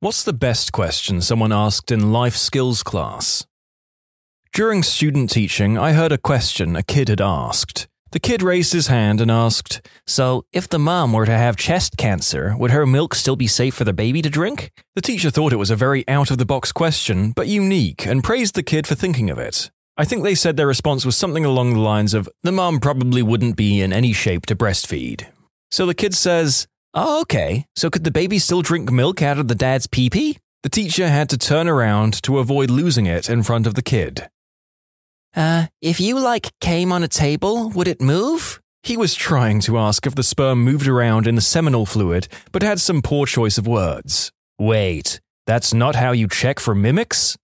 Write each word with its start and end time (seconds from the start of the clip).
What's 0.00 0.24
the 0.24 0.34
best 0.34 0.72
question 0.72 1.22
someone 1.22 1.52
asked 1.52 1.90
in 1.90 2.12
life 2.12 2.36
skills 2.36 2.82
class? 2.82 3.46
During 4.52 4.82
student 4.82 5.30
teaching, 5.30 5.78
I 5.78 5.94
heard 5.94 6.12
a 6.12 6.18
question 6.18 6.76
a 6.76 6.82
kid 6.82 7.08
had 7.08 7.22
asked. 7.22 7.88
The 8.10 8.20
kid 8.20 8.42
raised 8.42 8.74
his 8.74 8.88
hand 8.88 9.22
and 9.22 9.30
asked, 9.30 9.80
So, 10.06 10.44
if 10.52 10.68
the 10.68 10.78
mom 10.78 11.14
were 11.14 11.24
to 11.24 11.32
have 11.32 11.56
chest 11.56 11.96
cancer, 11.96 12.54
would 12.58 12.72
her 12.72 12.84
milk 12.84 13.14
still 13.14 13.36
be 13.36 13.46
safe 13.46 13.72
for 13.74 13.84
the 13.84 13.94
baby 13.94 14.20
to 14.20 14.28
drink? 14.28 14.70
The 14.94 15.00
teacher 15.00 15.30
thought 15.30 15.54
it 15.54 15.56
was 15.56 15.70
a 15.70 15.76
very 15.76 16.06
out 16.06 16.30
of 16.30 16.36
the 16.36 16.44
box 16.44 16.72
question, 16.72 17.32
but 17.32 17.48
unique, 17.48 18.04
and 18.04 18.22
praised 18.22 18.54
the 18.54 18.62
kid 18.62 18.86
for 18.86 18.96
thinking 18.96 19.30
of 19.30 19.38
it. 19.38 19.70
I 19.96 20.04
think 20.04 20.24
they 20.24 20.34
said 20.34 20.58
their 20.58 20.66
response 20.66 21.06
was 21.06 21.16
something 21.16 21.46
along 21.46 21.72
the 21.72 21.80
lines 21.80 22.12
of, 22.12 22.28
The 22.42 22.52
mom 22.52 22.80
probably 22.80 23.22
wouldn't 23.22 23.56
be 23.56 23.80
in 23.80 23.94
any 23.94 24.12
shape 24.12 24.44
to 24.46 24.54
breastfeed. 24.54 25.26
So 25.70 25.86
the 25.86 25.94
kid 25.94 26.14
says, 26.14 26.68
Oh, 26.98 27.20
okay. 27.20 27.66
So 27.76 27.90
could 27.90 28.04
the 28.04 28.10
baby 28.10 28.38
still 28.38 28.62
drink 28.62 28.90
milk 28.90 29.20
out 29.20 29.38
of 29.38 29.48
the 29.48 29.54
dad's 29.54 29.86
pee 29.86 30.08
pee? 30.08 30.38
The 30.62 30.70
teacher 30.70 31.08
had 31.08 31.28
to 31.28 31.38
turn 31.38 31.68
around 31.68 32.22
to 32.22 32.38
avoid 32.38 32.70
losing 32.70 33.04
it 33.04 33.28
in 33.28 33.42
front 33.42 33.66
of 33.66 33.74
the 33.74 33.82
kid. 33.82 34.28
Uh, 35.36 35.66
if 35.82 36.00
you 36.00 36.18
like 36.18 36.58
came 36.60 36.90
on 36.90 37.02
a 37.02 37.08
table, 37.08 37.68
would 37.68 37.86
it 37.86 38.00
move? 38.00 38.62
He 38.82 38.96
was 38.96 39.14
trying 39.14 39.60
to 39.60 39.76
ask 39.76 40.06
if 40.06 40.14
the 40.14 40.22
sperm 40.22 40.64
moved 40.64 40.88
around 40.88 41.26
in 41.26 41.34
the 41.34 41.42
seminal 41.42 41.84
fluid, 41.84 42.28
but 42.50 42.62
had 42.62 42.80
some 42.80 43.02
poor 43.02 43.26
choice 43.26 43.58
of 43.58 43.66
words. 43.66 44.32
Wait, 44.58 45.20
that's 45.46 45.74
not 45.74 45.96
how 45.96 46.12
you 46.12 46.28
check 46.28 46.58
for 46.58 46.74
mimics? 46.74 47.36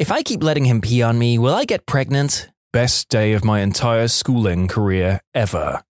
If 0.00 0.10
I 0.10 0.22
keep 0.22 0.42
letting 0.42 0.64
him 0.64 0.80
pee 0.80 1.02
on 1.02 1.20
me, 1.20 1.38
will 1.38 1.54
I 1.54 1.64
get 1.64 1.86
pregnant? 1.86 2.50
Best 2.72 3.08
day 3.08 3.34
of 3.34 3.44
my 3.44 3.60
entire 3.60 4.08
schooling 4.08 4.66
career 4.66 5.20
ever. 5.34 5.82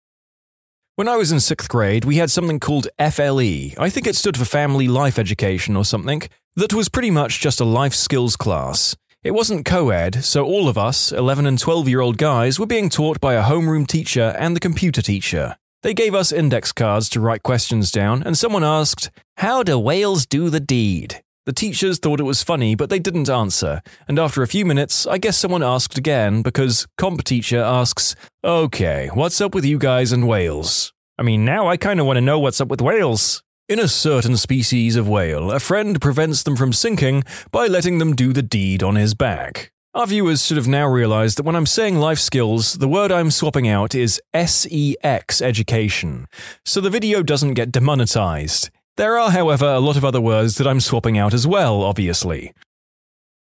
When 0.99 1.07
I 1.07 1.15
was 1.15 1.31
in 1.31 1.39
sixth 1.39 1.69
grade, 1.69 2.05
we 2.05 2.17
had 2.17 2.29
something 2.29 2.59
called 2.59 2.89
FLE. 2.99 3.71
I 3.79 3.89
think 3.89 4.09
it 4.09 4.17
stood 4.17 4.37
for 4.37 4.45
Family 4.45 4.89
Life 4.89 5.17
Education 5.17 5.77
or 5.77 5.85
something. 5.85 6.23
That 6.57 6.75
was 6.75 6.89
pretty 6.89 7.13
much 7.13 7.39
just 7.39 7.61
a 7.61 7.65
life 7.65 7.95
skills 7.95 8.35
class. 8.35 8.97
It 9.23 9.31
wasn't 9.31 9.65
co 9.65 9.91
ed, 9.91 10.25
so 10.25 10.45
all 10.45 10.69
of 10.69 10.77
us, 10.77 11.13
11 11.13 11.47
and 11.47 11.57
12 11.57 11.89
year 11.89 12.01
old 12.01 12.19
guys, 12.19 12.59
were 12.59 12.67
being 12.67 12.89
taught 12.89 13.21
by 13.21 13.35
a 13.35 13.45
homeroom 13.45 13.87
teacher 13.87 14.35
and 14.41 14.57
the 14.57 14.67
computer 14.69 15.01
teacher. 15.01 15.57
They 15.85 15.95
gave 15.95 16.17
us 16.17 16.33
index 16.33 16.73
cards 16.73 17.09
to 17.11 17.21
write 17.21 17.45
questions 17.45 17.93
down, 17.93 18.25
and 18.25 18.37
someone 18.37 18.65
asked, 18.65 19.13
How 19.37 19.63
do 19.63 19.79
whales 19.79 20.27
do 20.27 20.51
the 20.51 20.59
deed? 20.59 21.23
The 21.49 21.55
teachers 21.55 21.99
thought 21.99 22.21
it 22.21 22.25
was 22.25 22.43
funny, 22.43 22.75
but 22.75 22.91
they 22.91 22.99
didn't 22.99 23.31
answer. 23.31 23.81
And 24.07 24.19
after 24.19 24.43
a 24.43 24.47
few 24.47 24.67
minutes, 24.67 25.07
I 25.07 25.17
guess 25.17 25.39
someone 25.39 25.63
asked 25.63 25.97
again 25.97 26.43
because 26.43 26.87
comp 26.99 27.25
teacher 27.25 27.63
asks, 27.63 28.15
Okay, 28.45 29.09
what's 29.15 29.41
up 29.41 29.55
with 29.55 29.65
you 29.65 29.79
guys 29.79 30.13
and 30.13 30.29
whales? 30.29 30.93
I 31.17 31.23
mean, 31.23 31.47
now 31.47 31.67
I 31.67 31.79
kind 31.79 32.01
of 32.01 32.07
want 32.07 32.19
to 32.19 32.21
know 32.21 32.39
what's 32.39 32.61
up 32.61 32.69
with 32.69 32.83
whales. 32.83 33.43
In 33.67 33.79
a 33.79 33.89
certain 33.89 34.37
species 34.37 34.95
of 34.95 35.09
whale, 35.09 35.51
a 35.51 35.59
friend 35.59 35.99
prevents 36.03 36.43
them 36.43 36.55
from 36.55 36.75
sinking 36.75 37.25
by 37.51 37.67
letting 37.67 37.97
them 37.97 38.15
do 38.15 38.35
the 38.35 38.43
deed 38.43 38.83
on 38.83 38.97
his 38.97 39.15
back. 39.15 39.73
Our 39.95 40.07
viewers 40.07 40.45
should 40.45 40.59
have 40.59 40.69
now 40.69 40.87
realized 40.87 41.39
that 41.39 41.45
when 41.45 41.57
I'm 41.57 41.65
saying 41.65 41.97
life 41.97 42.19
skills, 42.19 42.75
the 42.75 42.89
word 42.89 43.11
I'm 43.11 43.31
swapping 43.31 43.67
out 43.67 43.95
is 43.95 44.21
SEX 44.37 45.41
education, 45.41 46.27
so 46.67 46.83
the 46.83 46.91
video 46.91 47.23
doesn't 47.23 47.55
get 47.55 47.73
demonetized. 47.73 48.69
There 48.99 49.17
are, 49.17 49.31
however, 49.31 49.67
a 49.67 49.79
lot 49.79 49.97
of 49.97 50.05
other 50.05 50.21
words 50.21 50.57
that 50.57 50.67
I'm 50.67 50.81
swapping 50.81 51.17
out 51.17 51.33
as 51.33 51.47
well, 51.47 51.83
obviously. 51.83 52.53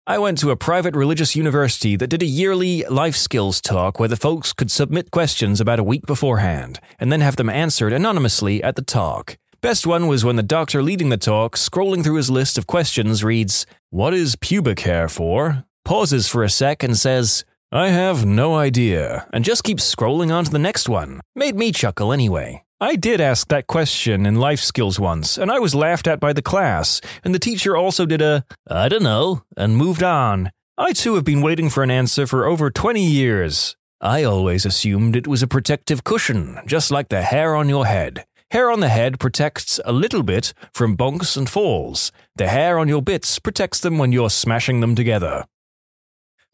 I 0.05 0.19
went 0.19 0.39
to 0.39 0.51
a 0.51 0.57
private 0.57 0.97
religious 0.97 1.37
university 1.37 1.95
that 1.95 2.09
did 2.09 2.21
a 2.21 2.27
yearly 2.27 2.83
life 2.91 3.15
skills 3.15 3.61
talk 3.61 4.01
where 4.01 4.09
the 4.09 4.17
folks 4.17 4.53
could 4.53 4.73
submit 4.73 5.13
questions 5.13 5.61
about 5.61 5.79
a 5.79 5.85
week 5.85 6.05
beforehand 6.05 6.81
and 6.99 7.13
then 7.13 7.21
have 7.21 7.37
them 7.37 7.49
answered 7.49 7.93
anonymously 7.93 8.61
at 8.61 8.75
the 8.75 8.83
talk. 8.83 9.39
Best 9.61 9.87
one 9.87 10.09
was 10.09 10.25
when 10.25 10.35
the 10.35 10.43
doctor 10.43 10.83
leading 10.83 11.11
the 11.11 11.17
talk, 11.17 11.55
scrolling 11.55 12.03
through 12.03 12.17
his 12.17 12.29
list 12.29 12.59
of 12.59 12.67
questions, 12.67 13.23
reads, 13.23 13.67
What 13.91 14.15
is 14.15 14.35
pubic 14.35 14.81
hair 14.81 15.09
for? 15.09 15.65
Pauses 15.85 16.27
for 16.27 16.43
a 16.43 16.51
sec 16.51 16.83
and 16.83 16.99
says, 16.99 17.45
I 17.71 17.91
have 17.91 18.27
no 18.27 18.57
idea, 18.57 19.29
and 19.33 19.45
just 19.45 19.63
keeps 19.63 19.95
scrolling 19.95 20.35
on 20.35 20.43
to 20.47 20.51
the 20.51 20.59
next 20.59 20.89
one. 20.89 21.21
Made 21.37 21.55
me 21.55 21.71
chuckle 21.71 22.13
anyway. 22.13 22.66
I 22.79 22.97
did 22.97 23.23
ask 23.23 23.49
that 23.49 23.67
question 23.67 24.27
in 24.27 24.35
life 24.35 24.61
skills 24.61 25.01
once, 25.01 25.39
and 25.39 25.51
I 25.51 25.59
was 25.59 25.75
laughed 25.75 26.07
at 26.07 26.21
by 26.21 26.35
the 26.35 26.43
class, 26.43 27.01
and 27.25 27.35
the 27.35 27.39
teacher 27.39 27.75
also 27.75 28.05
did 28.05 28.21
a, 28.21 28.45
I 28.69 28.91
don't 28.91 29.03
know, 29.03 29.45
and 29.57 29.79
moved 29.79 30.03
on. 30.03 30.53
I 30.77 30.93
too 30.93 31.15
have 31.15 31.25
been 31.25 31.41
waiting 31.41 31.71
for 31.71 31.83
an 31.83 31.91
answer 31.91 32.27
for 32.27 32.45
over 32.45 32.71
20 32.71 33.03
years. 33.03 33.77
I 34.03 34.25
always 34.25 34.67
assumed 34.67 35.17
it 35.17 35.27
was 35.27 35.43
a 35.43 35.47
protective 35.47 36.05
cushion, 36.05 36.59
just 36.67 36.91
like 36.91 37.09
the 37.09 37.23
hair 37.23 37.57
on 37.57 37.71
your 37.71 37.87
head. 37.87 38.27
Hair 38.51 38.71
on 38.71 38.81
the 38.81 38.91
head 38.91 39.19
protects 39.19 39.81
a 39.87 39.93
little 39.95 40.23
bit 40.23 40.53
from 40.75 40.99
bonks 40.99 41.35
and 41.35 41.49
falls. 41.49 42.13
The 42.35 42.49
hair 42.49 42.79
on 42.79 42.89
your 42.89 43.01
bits 43.01 43.39
protects 43.39 43.81
them 43.81 43.97
when 43.97 44.13
you're 44.13 44.29
smashing 44.29 44.81
them 44.81 44.95
together. 44.95 45.47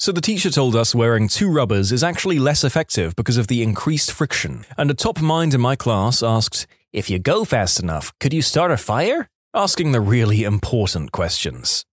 So 0.03 0.11
the 0.11 0.21
teacher 0.21 0.51
told 0.51 0.75
us 0.75 0.97
wearing 0.97 1.29
two 1.29 1.49
rubbers 1.49 1.93
is 1.93 2.03
actually 2.03 2.41
less 2.41 2.65
effective 2.65 3.15
because 3.15 3.37
of 3.37 3.47
the 3.47 3.63
increased 3.63 4.11
friction. 4.11 4.65
And 4.77 4.91
a 4.91 4.95
top 4.95 5.21
mind 5.21 5.55
in 5.55 5.61
my 5.61 5.77
class 5.77 6.25
asked, 6.25 6.67
If 6.93 7.09
you 7.09 7.21
go 7.21 7.45
fast 7.45 7.79
enough, 7.79 8.13
could 8.19 8.33
you 8.33 8.43
start 8.43 8.73
a 8.73 8.77
fire? 8.77 9.29
Asking 9.55 9.93
the 9.93 10.01
really 10.01 10.43
important 10.43 11.13
questions. 11.13 11.85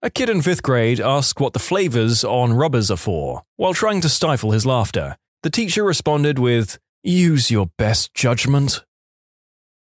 A 0.00 0.08
kid 0.08 0.30
in 0.30 0.40
fifth 0.40 0.62
grade 0.62 1.00
asked 1.00 1.38
what 1.38 1.52
the 1.52 1.58
flavors 1.58 2.24
on 2.24 2.54
rubbers 2.54 2.90
are 2.90 2.96
for, 2.96 3.42
while 3.56 3.74
trying 3.74 4.00
to 4.00 4.08
stifle 4.08 4.52
his 4.52 4.64
laughter. 4.64 5.18
The 5.42 5.50
teacher 5.50 5.84
responded 5.84 6.38
with, 6.38 6.78
Use 7.02 7.50
your 7.50 7.66
best 7.76 8.14
judgment. 8.14 8.86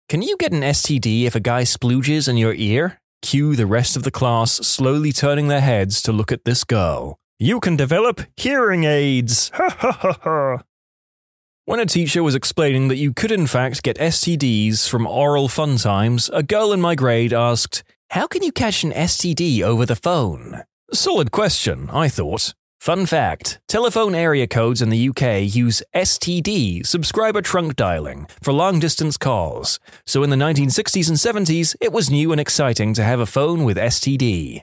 Can 0.09 0.21
you 0.21 0.35
get 0.35 0.51
an 0.51 0.63
STD 0.63 1.23
if 1.23 1.35
a 1.35 1.39
guy 1.39 1.63
splooges 1.63 2.27
in 2.27 2.35
your 2.35 2.55
ear? 2.55 2.99
Cue 3.21 3.55
the 3.55 3.65
rest 3.65 3.95
of 3.95 4.03
the 4.03 4.11
class 4.11 4.51
slowly 4.51 5.13
turning 5.13 5.47
their 5.47 5.61
heads 5.61 6.01
to 6.01 6.11
look 6.11 6.33
at 6.33 6.43
this 6.43 6.65
girl. 6.65 7.20
You 7.43 7.59
can 7.59 7.75
develop 7.75 8.21
hearing 8.37 8.83
aids. 8.83 9.49
Ha 9.55 9.75
ha 9.79 9.91
ha 9.91 10.17
ha. 10.21 10.63
When 11.65 11.79
a 11.79 11.87
teacher 11.87 12.21
was 12.21 12.35
explaining 12.35 12.87
that 12.89 12.97
you 12.97 13.13
could 13.13 13.31
in 13.31 13.47
fact 13.47 13.81
get 13.81 13.97
STDs 13.97 14.87
from 14.87 15.07
oral 15.07 15.47
fun 15.47 15.77
times, 15.77 16.29
a 16.31 16.43
girl 16.43 16.71
in 16.71 16.79
my 16.79 16.93
grade 16.93 17.33
asked, 17.33 17.81
How 18.11 18.27
can 18.27 18.43
you 18.43 18.51
catch 18.51 18.83
an 18.83 18.91
STD 18.91 19.63
over 19.63 19.87
the 19.87 19.95
phone? 19.95 20.65
Solid 20.93 21.31
question, 21.31 21.89
I 21.91 22.09
thought. 22.09 22.53
Fun 22.79 23.07
fact 23.07 23.59
telephone 23.67 24.13
area 24.13 24.45
codes 24.45 24.79
in 24.79 24.91
the 24.91 25.09
UK 25.09 25.55
use 25.55 25.81
STD, 25.95 26.85
subscriber 26.85 27.41
trunk 27.41 27.75
dialing, 27.75 28.27
for 28.43 28.53
long 28.53 28.79
distance 28.79 29.17
calls. 29.17 29.79
So 30.05 30.21
in 30.21 30.29
the 30.29 30.35
1960s 30.35 31.09
and 31.09 31.17
70s, 31.17 31.75
it 31.81 31.91
was 31.91 32.11
new 32.11 32.31
and 32.31 32.39
exciting 32.39 32.93
to 32.93 33.03
have 33.03 33.19
a 33.19 33.25
phone 33.25 33.63
with 33.63 33.77
STD. 33.77 34.61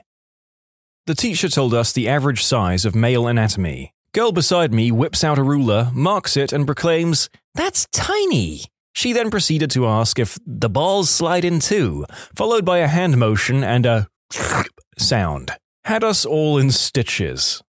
The 1.09 1.15
teacher 1.15 1.49
told 1.49 1.73
us 1.73 1.91
the 1.91 2.07
average 2.07 2.43
size 2.43 2.85
of 2.85 2.93
male 2.93 3.25
anatomy. 3.25 3.95
Girl 4.13 4.31
beside 4.31 4.71
me 4.71 4.91
whips 4.91 5.23
out 5.23 5.39
a 5.39 5.43
ruler, 5.43 5.89
marks 5.91 6.37
it, 6.37 6.53
and 6.53 6.67
proclaims, 6.67 7.31
That's 7.55 7.87
tiny! 7.91 8.65
She 8.93 9.11
then 9.11 9.31
proceeded 9.31 9.71
to 9.71 9.87
ask 9.87 10.19
if 10.19 10.37
the 10.45 10.69
balls 10.69 11.09
slide 11.09 11.43
in 11.43 11.61
too, 11.61 12.05
followed 12.35 12.63
by 12.63 12.77
a 12.77 12.87
hand 12.87 13.17
motion 13.17 13.63
and 13.63 13.87
a 13.87 14.07
sound. 14.99 15.53
Had 15.83 16.03
us 16.03 16.25
all 16.25 16.59
in 16.59 16.69
stitches. 16.69 17.63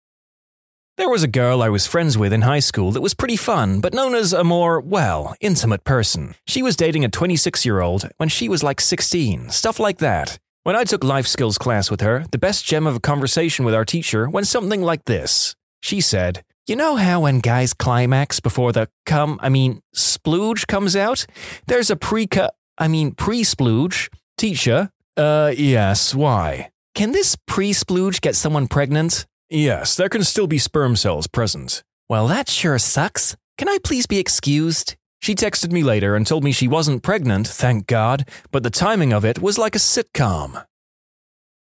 There 0.96 1.08
was 1.08 1.22
a 1.22 1.28
girl 1.28 1.62
I 1.62 1.68
was 1.68 1.86
friends 1.86 2.18
with 2.18 2.32
in 2.32 2.42
high 2.42 2.58
school 2.58 2.90
that 2.90 3.02
was 3.02 3.14
pretty 3.14 3.36
fun, 3.36 3.80
but 3.80 3.94
known 3.94 4.16
as 4.16 4.32
a 4.32 4.42
more, 4.42 4.80
well, 4.80 5.36
intimate 5.40 5.84
person. 5.84 6.34
She 6.48 6.60
was 6.60 6.74
dating 6.74 7.04
a 7.04 7.08
26 7.08 7.64
year 7.64 7.82
old 7.82 8.10
when 8.16 8.30
she 8.30 8.48
was 8.48 8.64
like 8.64 8.80
16, 8.80 9.50
stuff 9.50 9.78
like 9.78 9.98
that. 9.98 10.40
When 10.68 10.76
I 10.76 10.84
took 10.84 11.02
life 11.02 11.26
skills 11.26 11.56
class 11.56 11.90
with 11.90 12.02
her, 12.02 12.26
the 12.30 12.36
best 12.36 12.66
gem 12.66 12.86
of 12.86 12.94
a 12.94 13.00
conversation 13.00 13.64
with 13.64 13.74
our 13.74 13.86
teacher 13.86 14.28
went 14.28 14.46
something 14.46 14.82
like 14.82 15.06
this. 15.06 15.54
She 15.80 16.02
said, 16.02 16.42
You 16.66 16.76
know 16.76 16.96
how 16.96 17.20
when 17.20 17.38
guys 17.38 17.72
climax 17.72 18.38
before 18.38 18.72
the 18.72 18.90
cum, 19.06 19.40
I 19.40 19.48
mean, 19.48 19.80
splooge 19.96 20.66
comes 20.66 20.94
out? 20.94 21.24
There's 21.68 21.88
a 21.88 21.96
pre 21.96 22.28
I 22.76 22.86
mean, 22.86 23.12
pre 23.12 23.44
splooge. 23.44 24.10
Teacher, 24.36 24.90
uh, 25.16 25.54
yes, 25.56 26.14
why? 26.14 26.68
Can 26.94 27.12
this 27.12 27.34
pre 27.46 27.72
splooge 27.72 28.20
get 28.20 28.36
someone 28.36 28.66
pregnant? 28.66 29.24
Yes, 29.48 29.96
there 29.96 30.10
can 30.10 30.22
still 30.22 30.46
be 30.46 30.58
sperm 30.58 30.96
cells 30.96 31.28
present. 31.28 31.82
Well, 32.10 32.28
that 32.28 32.50
sure 32.50 32.78
sucks. 32.78 33.36
Can 33.56 33.70
I 33.70 33.78
please 33.82 34.04
be 34.04 34.18
excused? 34.18 34.96
She 35.20 35.34
texted 35.34 35.72
me 35.72 35.82
later 35.82 36.14
and 36.14 36.26
told 36.26 36.44
me 36.44 36.52
she 36.52 36.68
wasn't 36.68 37.02
pregnant, 37.02 37.46
thank 37.46 37.86
God, 37.86 38.28
but 38.50 38.62
the 38.62 38.70
timing 38.70 39.12
of 39.12 39.24
it 39.24 39.40
was 39.40 39.58
like 39.58 39.74
a 39.74 39.80
sitcom. 39.80 40.64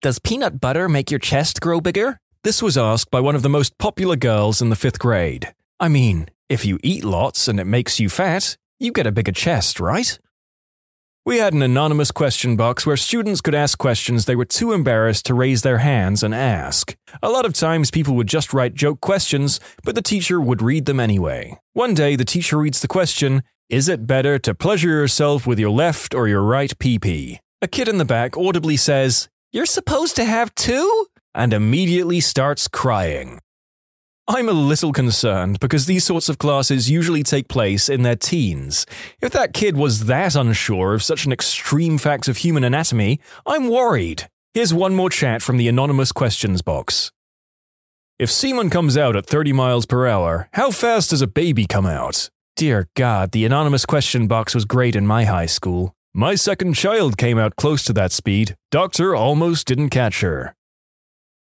Does 0.00 0.18
peanut 0.18 0.60
butter 0.60 0.88
make 0.88 1.10
your 1.10 1.18
chest 1.20 1.60
grow 1.60 1.80
bigger? 1.80 2.20
This 2.44 2.62
was 2.62 2.78
asked 2.78 3.10
by 3.10 3.20
one 3.20 3.34
of 3.34 3.42
the 3.42 3.48
most 3.48 3.78
popular 3.78 4.16
girls 4.16 4.62
in 4.62 4.70
the 4.70 4.76
fifth 4.76 4.98
grade. 4.98 5.52
I 5.80 5.88
mean, 5.88 6.28
if 6.48 6.64
you 6.64 6.78
eat 6.82 7.04
lots 7.04 7.48
and 7.48 7.58
it 7.58 7.64
makes 7.64 7.98
you 7.98 8.08
fat, 8.08 8.56
you 8.78 8.92
get 8.92 9.06
a 9.06 9.12
bigger 9.12 9.32
chest, 9.32 9.80
right? 9.80 10.18
We 11.28 11.36
had 11.36 11.52
an 11.52 11.60
anonymous 11.60 12.10
question 12.10 12.56
box 12.56 12.86
where 12.86 12.96
students 12.96 13.42
could 13.42 13.54
ask 13.54 13.76
questions 13.76 14.25
they 14.25 14.34
were 14.34 14.46
too 14.46 14.72
embarrassed 14.72 15.26
to 15.26 15.34
raise 15.34 15.60
their 15.60 15.76
hands 15.76 16.22
and 16.22 16.34
ask. 16.34 16.96
A 17.22 17.28
lot 17.28 17.44
of 17.44 17.52
times 17.52 17.90
people 17.90 18.14
would 18.14 18.28
just 18.28 18.54
write 18.54 18.72
joke 18.72 19.02
questions, 19.02 19.60
but 19.84 19.94
the 19.94 20.00
teacher 20.00 20.40
would 20.40 20.62
read 20.62 20.86
them 20.86 20.98
anyway. 20.98 21.54
One 21.75 21.92
day 21.92 22.16
the 22.16 22.25
teacher 22.25 22.56
reads 22.56 22.80
the 22.80 22.88
question, 22.88 23.42
Is 23.69 23.90
it 23.90 24.06
better 24.06 24.38
to 24.38 24.54
pleasure 24.54 24.88
yourself 24.88 25.46
with 25.46 25.58
your 25.58 25.69
left 25.69 26.14
or 26.14 26.28
your 26.28 26.40
right 26.40 26.72
pee? 26.78 27.40
A 27.60 27.69
kid 27.69 27.88
in 27.88 27.98
the 27.98 28.06
back 28.06 28.34
audibly 28.34 28.78
says, 28.78 29.28
You're 29.52 29.66
supposed 29.66 30.16
to 30.16 30.25
have 30.25 30.54
two? 30.54 31.08
and 31.34 31.52
immediately 31.52 32.20
starts 32.20 32.69
crying. 32.69 33.38
I'm 34.30 34.50
a 34.50 34.52
little 34.52 34.92
concerned 34.92 35.58
because 35.58 35.86
these 35.86 36.04
sorts 36.04 36.28
of 36.28 36.36
classes 36.36 36.90
usually 36.90 37.22
take 37.22 37.48
place 37.48 37.88
in 37.88 38.02
their 38.02 38.14
teens. 38.14 38.84
If 39.22 39.32
that 39.32 39.54
kid 39.54 39.75
was 39.75 40.04
that 40.04 40.36
unsure 40.36 40.92
of 40.92 41.02
such 41.02 41.25
an 41.25 41.32
extreme 41.32 41.96
fact 41.96 42.28
of 42.28 42.36
human 42.36 42.62
anatomy, 42.62 43.20
I'm 43.46 43.70
worried. 43.70 44.28
Here's 44.52 44.75
one 44.75 44.94
more 44.94 45.08
chat 45.08 45.40
from 45.40 45.56
the 45.56 45.66
anonymous 45.66 46.12
questions 46.12 46.60
box. 46.60 47.10
If 48.19 48.30
semen 48.30 48.69
comes 48.69 48.98
out 48.98 49.16
at 49.16 49.25
30 49.25 49.54
miles 49.54 49.86
per 49.86 50.06
hour, 50.06 50.50
how 50.52 50.72
fast 50.72 51.08
does 51.08 51.22
a 51.22 51.26
baby 51.26 51.66
come 51.66 51.86
out? 51.86 52.28
Dear 52.54 52.88
God, 52.96 53.32
the 53.32 53.46
anonymous 53.46 53.86
question 53.86 54.26
box 54.26 54.54
was 54.54 54.66
great 54.66 54.94
in 54.94 55.06
my 55.06 55.25
high 55.25 55.46
school. 55.46 55.94
My 56.12 56.34
second 56.34 56.75
child 56.75 57.16
came 57.16 57.38
out 57.38 57.56
close 57.56 57.82
to 57.84 57.94
that 57.94 58.12
speed. 58.12 58.56
Doctor 58.70 59.16
almost 59.16 59.66
didn't 59.66 59.88
catch 59.88 60.20
her. 60.20 60.54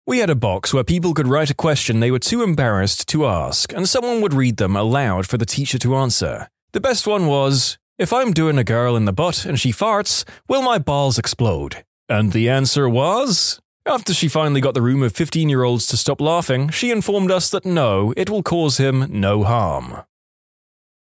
We 0.08 0.20
had 0.20 0.30
a 0.30 0.36
box 0.36 0.72
where 0.72 0.84
people 0.84 1.16
could 1.16 1.28
write 1.28 1.50
a 1.50 1.56
question 1.56 2.00
they 2.00 2.12
were 2.12 2.20
too 2.20 2.44
embarrassed 2.44 3.08
to 3.08 3.26
ask, 3.26 3.74
and 3.74 3.90
someone 3.90 4.22
would 4.22 4.36
read 4.36 4.58
them 4.58 4.76
aloud 4.76 5.26
for 5.26 5.40
the 5.40 5.48
teacher 5.48 5.80
to 5.80 5.96
answer. 5.96 6.48
The 6.74 6.80
best 6.80 7.08
one 7.08 7.26
was 7.26 7.80
If 7.98 8.14
I'm 8.14 8.32
doing 8.32 8.60
a 8.60 8.64
girl 8.64 8.96
in 8.96 9.06
the 9.06 9.14
butt 9.14 9.46
and 9.46 9.60
she 9.60 9.72
farts, 9.72 10.24
will 10.48 10.62
my 10.62 10.78
balls 10.78 11.18
explode? 11.18 11.84
And 12.08 12.34
the 12.34 12.50
answer 12.50 12.88
was 12.88 13.60
after 13.88 14.14
she 14.14 14.28
finally 14.28 14.62
got 14.62 14.76
the 14.76 14.82
room 14.82 15.02
of 15.02 15.16
15 15.16 15.50
year 15.50 15.64
olds 15.64 15.88
to 15.88 15.98
stop 15.98 16.22
laughing, 16.22 16.70
she 16.70 16.92
informed 16.92 17.32
us 17.32 17.50
that 17.50 17.66
no, 17.66 18.14
it 18.16 18.30
will 18.30 18.44
cause 18.44 18.78
him 18.78 19.08
no 19.10 19.44
harm. 19.44 20.04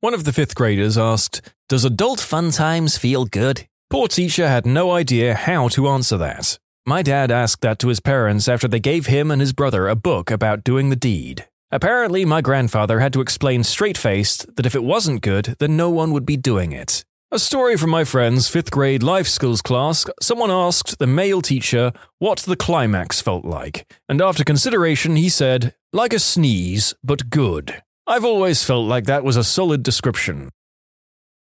One 0.01 0.15
of 0.15 0.25
the 0.25 0.33
fifth 0.33 0.55
graders 0.55 0.97
asked, 0.97 1.43
Does 1.69 1.85
adult 1.85 2.21
fun 2.21 2.51
times 2.51 2.97
feel 2.97 3.27
good? 3.27 3.67
Poor 3.91 4.09
teacher 4.09 4.49
had 4.49 4.65
no 4.65 4.93
idea 4.93 5.35
how 5.35 5.69
to 5.69 5.89
answer 5.89 6.17
that. 6.17 6.59
My 6.89 7.03
dad 7.03 7.33
asked 7.33 7.63
that 7.63 7.81
to 7.81 7.89
his 7.89 7.99
parents 7.99 8.47
after 8.47 8.69
they 8.69 8.79
gave 8.79 9.07
him 9.07 9.33
and 9.33 9.41
his 9.41 9.53
brother 9.53 9.89
a 9.89 9.97
book 9.97 10.31
about 10.31 10.63
doing 10.63 10.89
the 10.89 10.95
deed. 10.95 11.49
Apparently, 11.73 12.25
my 12.25 12.41
grandfather 12.41 13.01
had 13.01 13.13
to 13.15 13.21
explain 13.21 13.65
straight 13.65 13.99
faced 13.99 14.55
that 14.55 14.67
if 14.67 14.77
it 14.77 14.85
wasn't 14.85 15.21
good, 15.21 15.57
then 15.59 15.77
no 15.77 15.91
one 15.91 16.13
would 16.13 16.25
be 16.25 16.37
doing 16.37 16.71
it. 16.71 17.05
A 17.33 17.41
story 17.41 17.77
from 17.77 17.91
my 17.91 18.05
friend's 18.05 18.49
fifth 18.49 18.71
grade 18.71 19.03
life 19.03 19.27
skills 19.27 19.63
class 19.63 20.07
someone 20.23 20.53
asked 20.53 21.01
the 21.01 21.09
male 21.09 21.43
teacher 21.43 21.93
what 22.21 22.39
the 22.39 22.55
climax 22.55 23.21
felt 23.21 23.45
like, 23.45 23.93
and 24.09 24.23
after 24.23 24.45
consideration, 24.45 25.17
he 25.17 25.29
said, 25.29 25.75
like 25.93 26.13
a 26.13 26.21
sneeze, 26.21 26.95
but 27.03 27.31
good. 27.31 27.83
I've 28.07 28.25
always 28.25 28.63
felt 28.63 28.87
like 28.87 29.07
that 29.07 29.25
was 29.25 29.37
a 29.37 29.43
solid 29.43 29.83
description. 29.83 30.51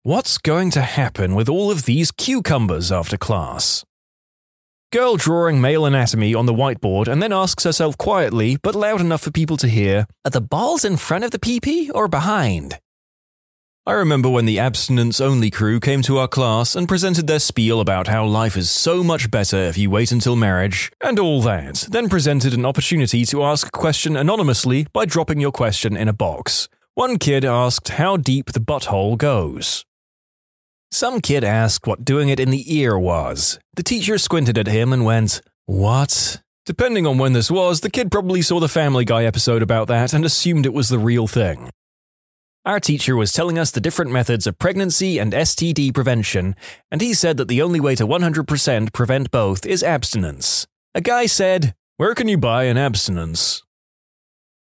What's 0.02 0.38
going 0.38 0.72
to 0.72 0.81
happen 0.81 1.37
with 1.37 1.49
all 1.49 1.70
of 1.70 1.84
these 1.84 2.10
cucumbers 2.10 2.90
after 2.90 3.16
class? 3.16 3.84
Girl 4.93 5.17
drawing 5.17 5.61
male 5.61 5.85
anatomy 5.85 6.33
on 6.33 6.47
the 6.47 6.55
whiteboard 6.55 7.09
and 7.09 7.21
then 7.21 7.33
asks 7.33 7.65
herself 7.65 7.99
quietly, 7.99 8.56
but 8.62 8.77
loud 8.77 9.00
enough 9.00 9.23
for 9.23 9.33
people 9.33 9.56
to 9.56 9.69
hear, 9.69 10.06
Are 10.25 10.31
the 10.31 10.41
balls 10.41 10.85
in 10.85 10.97
front 10.97 11.25
of 11.25 11.33
the 11.33 11.41
PP 11.41 11.91
or 11.93 12.06
behind? 12.06 12.79
I 13.85 13.93
remember 13.94 14.31
when 14.31 14.47
the 14.47 14.61
abstinence 14.61 15.21
only 15.21 15.50
crew 15.50 15.81
came 15.81 16.03
to 16.03 16.19
our 16.19 16.29
class 16.29 16.77
and 16.77 16.87
presented 16.87 17.27
their 17.27 17.41
spiel 17.41 17.81
about 17.81 18.06
how 18.06 18.27
life 18.27 18.56
is 18.56 18.71
so 18.71 19.03
much 19.03 19.29
better 19.29 19.56
if 19.56 19.77
you 19.77 19.91
wait 19.91 20.12
until 20.12 20.37
marriage, 20.37 20.93
and 21.00 21.19
all 21.19 21.43
that, 21.43 21.87
then 21.91 22.09
presented 22.09 22.55
an 22.55 22.65
opportunity 22.65 23.25
to 23.27 23.43
ask 23.43 23.67
a 23.67 23.73
question 23.73 24.17
anonymously 24.17 24.87
by 24.93 25.05
dropping 25.05 25.41
your 25.41 25.53
question 25.53 25.97
in 25.97 26.06
a 26.06 26.12
box. 26.12 26.69
One 26.94 27.19
kid 27.19 27.44
asked 27.44 27.88
how 27.88 28.17
deep 28.17 28.53
the 28.53 28.61
butthole 28.61 29.19
goes. 29.19 29.85
Some 30.96 31.20
kid 31.20 31.44
asked 31.44 31.87
what 31.87 32.06
doing 32.06 32.31
it 32.31 32.40
in 32.40 32.48
the 32.48 32.75
ear 32.75 32.98
was. 32.98 33.58
The 33.75 33.82
teacher 33.82 34.16
squinted 34.16 34.56
at 34.56 34.66
him 34.66 34.94
and 34.94 35.04
went, 35.04 35.43
What? 35.66 36.40
Depending 36.64 37.06
on 37.06 37.19
when 37.19 37.34
this 37.34 37.50
was, 37.50 37.82
the 37.82 37.90
kid 37.90 38.10
probably 38.10 38.40
saw 38.40 38.60
the 38.60 38.66
Family 38.66 39.04
Guy 39.04 39.26
episode 39.26 39.60
about 39.60 39.88
that 39.88 40.14
and 40.14 40.25
assumed 40.25 40.64
it 40.64 40.72
was 40.72 40.88
the 40.88 40.98
real 40.98 41.26
thing. 41.26 41.69
Our 42.64 42.81
teacher 42.81 43.14
was 43.14 43.31
telling 43.31 43.58
us 43.58 43.70
the 43.70 43.81
different 43.82 44.10
methods 44.10 44.46
of 44.46 44.58
pregnancy 44.58 45.19
and 45.19 45.34
STD 45.34 45.93
prevention, 45.93 46.56
and 46.90 47.02
he 47.02 47.12
said 47.12 47.37
that 47.37 47.49
the 47.49 47.60
only 47.60 47.78
way 47.78 47.94
to 47.94 48.06
100% 48.06 48.94
prevent 48.94 49.31
both 49.31 49.66
is 49.66 49.82
abstinence. 49.82 50.66
A 50.94 51.02
guy 51.02 51.26
said, 51.26 51.75
Where 51.99 52.14
can 52.14 52.26
you 52.26 52.38
buy 52.38 52.64
an 52.64 52.78
abstinence? 52.78 53.62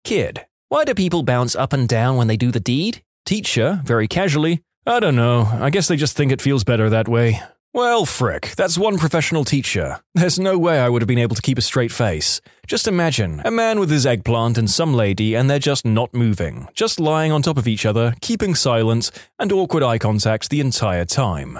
Kid, 0.06 0.46
why 0.70 0.86
do 0.86 0.94
people 0.94 1.24
bounce 1.24 1.58
up 1.58 1.74
and 1.74 1.90
down 1.90 2.16
when 2.16 2.28
they 2.28 2.38
do 2.38 2.52
the 2.52 2.62
deed? 2.62 3.04
Teacher, 3.26 3.82
very 3.84 4.08
casually, 4.08 4.64
I 4.86 5.00
don't 5.00 5.16
know, 5.16 5.48
I 5.60 5.70
guess 5.70 5.88
they 5.88 5.96
just 5.96 6.18
think 6.18 6.32
it 6.32 6.42
feels 6.42 6.64
better 6.64 6.90
that 6.90 7.08
way. 7.08 7.40
Well, 7.72 8.04
frick, 8.04 8.56
that's 8.58 8.80
one 8.80 8.98
professional 8.98 9.46
teacher. 9.46 10.00
There's 10.16 10.40
no 10.40 10.58
way 10.58 10.80
I 10.80 10.90
would 10.90 11.04
have 11.04 11.08
been 11.08 11.20
able 11.20 11.36
to 11.36 11.42
keep 11.42 11.60
a 11.60 11.62
straight 11.62 11.92
face. 11.92 12.42
Just 12.66 12.88
imagine 12.88 13.44
a 13.46 13.52
man 13.52 13.80
with 13.80 13.92
his 13.92 14.08
eggplant 14.08 14.58
and 14.58 14.68
some 14.70 14.96
lady, 14.96 15.36
and 15.36 15.48
they're 15.48 15.60
just 15.60 15.86
not 15.86 16.16
moving, 16.16 16.68
just 16.74 17.00
lying 17.00 17.32
on 17.32 17.44
top 17.44 17.58
of 17.58 17.68
each 17.68 17.86
other, 17.86 18.16
keeping 18.22 18.56
silence 18.56 19.12
and 19.38 19.52
awkward 19.52 19.84
eye 19.84 20.00
contact 20.00 20.50
the 20.50 20.60
entire 20.60 21.06
time. 21.06 21.60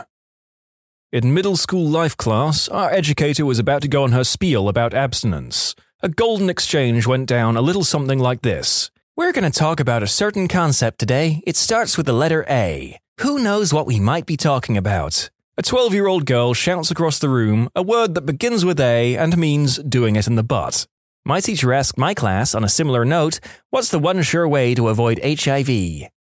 In 1.12 1.34
middle 1.34 1.58
school 1.58 1.88
life 1.88 2.18
class, 2.18 2.68
our 2.70 2.92
educator 2.92 3.46
was 3.46 3.60
about 3.60 3.84
to 3.84 3.88
go 3.88 4.04
on 4.04 4.14
her 4.14 4.24
spiel 4.24 4.68
about 4.68 4.96
abstinence. 4.96 5.76
A 6.02 6.10
golden 6.10 6.50
exchange 6.50 7.06
went 7.06 7.28
down 7.28 7.56
a 7.56 7.62
little 7.62 7.84
something 7.84 8.18
like 8.18 8.42
this. 8.42 8.90
We're 9.16 9.34
going 9.34 9.50
to 9.50 9.58
talk 9.58 9.80
about 9.80 10.02
a 10.02 10.08
certain 10.08 10.48
concept 10.48 10.98
today. 10.98 11.44
It 11.46 11.56
starts 11.56 11.98
with 11.98 12.08
the 12.08 12.14
letter 12.14 12.44
A. 12.50 12.98
Who 13.22 13.38
knows 13.38 13.72
what 13.72 13.86
we 13.86 14.00
might 14.00 14.26
be 14.26 14.36
talking 14.36 14.78
about? 14.78 15.30
A 15.56 15.62
12 15.62 15.94
year 15.94 16.08
old 16.08 16.26
girl 16.26 16.56
shouts 16.56 16.90
across 16.90 17.20
the 17.20 17.30
room 17.30 17.70
a 17.76 17.84
word 17.84 18.16
that 18.16 18.26
begins 18.26 18.66
with 18.66 18.80
A 18.80 19.16
and 19.16 19.38
means 19.38 19.78
doing 19.78 20.16
it 20.16 20.26
in 20.26 20.38
the 20.38 20.44
butt. 20.44 20.88
My 21.24 21.40
teacher 21.40 21.72
asked 21.72 22.00
my 22.00 22.16
class 22.16 22.56
on 22.56 22.64
a 22.64 22.70
similar 22.70 23.06
note, 23.06 23.40
What's 23.70 23.90
the 23.90 24.00
one 24.00 24.24
sure 24.24 24.48
way 24.48 24.74
to 24.74 24.88
avoid 24.88 25.20
HIV? 25.24 25.68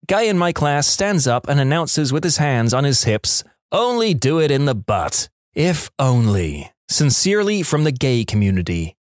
Guy 0.08 0.24
in 0.24 0.40
my 0.40 0.52
class 0.52 0.88
stands 0.88 1.28
up 1.28 1.48
and 1.48 1.60
announces 1.60 2.12
with 2.12 2.24
his 2.24 2.38
hands 2.38 2.74
on 2.74 2.84
his 2.84 3.04
hips, 3.04 3.44
Only 3.72 4.16
do 4.16 4.40
it 4.40 4.50
in 4.50 4.66
the 4.66 4.74
butt. 4.74 5.30
If 5.54 5.92
only. 6.00 6.72
Sincerely 6.90 7.62
from 7.62 7.84
the 7.84 7.92
gay 7.92 8.26
community. 8.26 8.97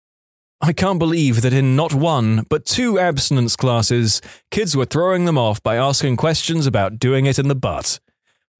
I 0.64 0.72
can't 0.72 1.00
believe 1.00 1.42
that 1.42 1.52
in 1.52 1.74
not 1.74 1.92
one, 1.92 2.44
but 2.48 2.64
two 2.64 2.98
abstinence 2.98 3.56
classes, 3.56 4.20
kids 4.52 4.76
were 4.76 4.84
throwing 4.84 5.24
them 5.24 5.36
off 5.36 5.60
by 5.62 5.74
asking 5.76 6.16
questions 6.16 6.66
about 6.68 7.00
doing 7.00 7.26
it 7.26 7.38
in 7.38 7.48
the 7.48 7.56
butt. 7.56 7.98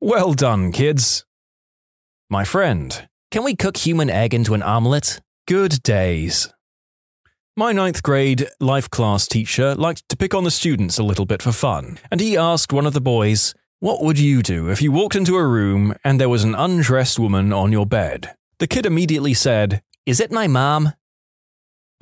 Well 0.00 0.34
done, 0.34 0.72
kids. 0.72 1.24
My 2.28 2.44
friend, 2.44 3.08
Can 3.30 3.44
we 3.44 3.54
cook 3.54 3.76
human 3.76 4.10
egg 4.10 4.34
into 4.34 4.54
an 4.54 4.62
omelette? 4.62 5.20
good 5.48 5.82
days. 5.82 6.52
My 7.56 7.72
ninth 7.72 8.02
grade 8.02 8.48
life 8.60 8.88
class 8.88 9.26
teacher 9.26 9.74
liked 9.74 10.08
to 10.08 10.16
pick 10.16 10.34
on 10.34 10.44
the 10.44 10.50
students 10.50 10.98
a 10.98 11.02
little 11.02 11.26
bit 11.26 11.42
for 11.42 11.52
fun, 11.52 11.98
and 12.10 12.20
he 12.20 12.36
asked 12.36 12.72
one 12.72 12.86
of 12.86 12.94
the 12.94 13.00
boys, 13.00 13.54
What 13.80 14.02
would 14.02 14.18
you 14.18 14.42
do 14.42 14.70
if 14.70 14.80
you 14.80 14.90
walked 14.92 15.16
into 15.16 15.36
a 15.36 15.46
room 15.46 15.94
and 16.04 16.18
there 16.20 16.28
was 16.28 16.44
an 16.44 16.54
undressed 16.54 17.18
woman 17.18 17.52
on 17.52 17.70
your 17.72 17.86
bed? 17.86 18.34
The 18.58 18.66
kid 18.66 18.86
immediately 18.86 19.34
said, 19.34 19.82
Is 20.06 20.20
it 20.20 20.32
my 20.32 20.46
mom? 20.46 20.92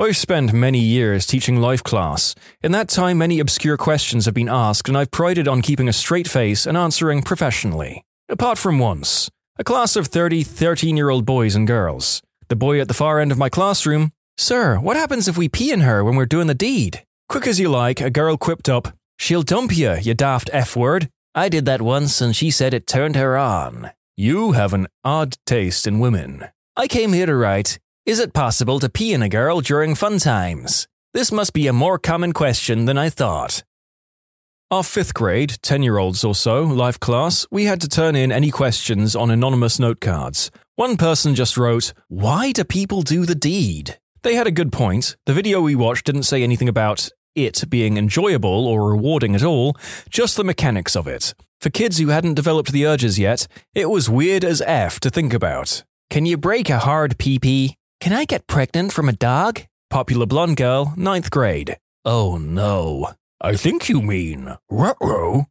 I've 0.01 0.17
spent 0.17 0.55
many 0.55 0.79
years 0.79 1.27
teaching 1.27 1.61
life 1.61 1.85
class. 1.85 2.35
In 2.63 2.73
that 2.73 2.89
time, 2.89 3.19
many 3.19 3.39
obscure 3.39 3.77
questions 3.77 4.25
have 4.25 4.33
been 4.33 4.49
asked, 4.49 4.89
and 4.89 4.97
I've 4.97 5.11
prided 5.11 5.47
on 5.47 5.61
keeping 5.61 5.91
a 5.91 5.93
straight 5.93 6.27
face 6.27 6.65
and 6.65 6.75
answering 6.75 7.21
professionally. 7.21 8.03
Apart 8.31 8.57
from 8.57 8.79
once, 8.79 9.29
a 9.59 9.63
class 9.63 9.97
of 9.97 10.07
30 10.07 10.43
13 10.43 10.97
year 10.97 11.11
old 11.11 11.27
boys 11.27 11.55
and 11.55 11.67
girls. 11.67 12.23
The 12.49 12.57
boy 12.57 12.81
at 12.81 12.89
the 12.89 12.95
far 12.95 13.21
end 13.21 13.31
of 13.31 13.37
my 13.37 13.51
classroom, 13.51 14.13
Sir, 14.39 14.79
what 14.79 14.97
happens 14.97 15.29
if 15.29 15.37
we 15.37 15.51
pee 15.51 15.71
in 15.71 15.81
her 15.81 16.03
when 16.03 16.17
we're 16.17 16.25
doing 16.25 16.47
the 16.47 16.55
deed? 16.55 17.05
Quick 17.29 17.47
as 17.47 17.61
you 17.61 17.69
like, 17.69 18.01
a 18.01 18.09
girl 18.09 18.39
quipped 18.39 18.71
up, 18.71 18.95
She'll 19.19 19.43
dump 19.43 19.77
you, 19.77 19.97
you 20.01 20.15
daft 20.15 20.49
F 20.51 20.77
word. 20.77 21.11
I 21.35 21.51
did 21.51 21.67
that 21.67 21.83
once 21.83 22.23
and 22.23 22.35
she 22.35 22.51
said 22.51 22.73
it 22.73 22.87
turned 22.87 23.17
her 23.17 23.37
on. 23.37 23.91
You 24.17 24.53
have 24.53 24.73
an 24.73 24.87
odd 25.05 25.37
taste 25.45 25.87
in 25.87 25.99
women. 25.99 26.47
I 26.75 26.87
came 26.87 27.13
here 27.13 27.27
to 27.27 27.37
write 27.37 27.79
Is 28.11 28.19
it 28.19 28.33
possible 28.33 28.81
to 28.81 28.89
pee 28.89 29.13
in 29.13 29.23
a 29.23 29.29
girl 29.29 29.61
during 29.61 29.95
fun 29.95 30.19
times? 30.19 30.89
This 31.15 31.31
must 31.31 31.53
be 31.53 31.69
a 31.69 31.73
more 31.73 31.97
common 31.97 32.33
question 32.33 32.87
than 32.87 32.99
I 32.99 33.09
thought. 33.09 33.63
Our 34.69 34.83
fifth 34.83 35.15
grade, 35.15 35.59
10 35.63 35.85
year 35.85 35.97
olds 35.97 36.25
or 36.25 36.35
so, 36.35 36.65
life 36.65 36.99
class, 36.99 37.47
we 37.53 37.67
had 37.67 37.81
to 37.83 37.89
turn 37.89 38.17
in 38.17 38.33
any 38.33 38.51
questions 38.51 39.15
on 39.15 39.31
anonymous 39.31 39.79
note 39.79 40.01
cards. 40.01 40.51
One 40.75 40.97
person 40.97 41.37
just 41.37 41.57
wrote, 41.57 41.93
Why 42.09 42.51
do 42.51 42.65
people 42.65 43.03
do 43.03 43.25
the 43.25 43.37
deed? 43.37 44.01
They 44.25 44.35
had 44.35 44.49
a 44.49 44.59
good 44.59 44.73
point. 44.73 45.15
The 45.27 45.33
video 45.33 45.61
we 45.61 45.77
watched 45.77 46.07
didn't 46.07 46.25
say 46.25 46.43
anything 46.43 46.69
about 46.69 47.11
it 47.37 47.63
being 47.71 47.97
enjoyable 47.97 48.67
or 48.67 48.91
rewarding 48.91 49.37
at 49.37 49.45
all, 49.45 49.77
just 50.09 50.37
the 50.37 50.43
mechanics 50.43 50.97
of 50.97 51.07
it. 51.07 51.33
For 51.61 51.71
kids 51.71 51.99
who 51.99 52.09
hadn't 52.09 52.35
developed 52.35 52.73
the 52.73 52.87
urges 52.87 53.21
yet, 53.21 53.47
it 53.73 53.89
was 53.89 54.11
weird 54.11 54.45
as 54.45 54.61
F 54.63 54.99
to 54.99 55.11
think 55.11 55.33
about. 55.33 55.85
Can 56.11 56.27
you 56.27 56.37
break 56.37 56.69
a 56.69 56.81
hard 56.81 57.17
PP? 57.17 57.77
Can 58.01 58.15
I 58.15 58.25
get 58.25 58.47
pregnant 58.47 58.95
from 58.95 59.11
a 59.11 59.13
dog? 59.13 59.61
Popular 59.91 60.25
blonde 60.25 60.57
girl, 60.57 60.95
ninth 60.97 61.31
grade. 61.31 61.77
Oh 62.07 62.39
no. 62.39 63.11
I 63.43 63.57
think 63.57 63.91
you 63.91 64.01
mean 64.01 64.57
ruh 64.71 65.45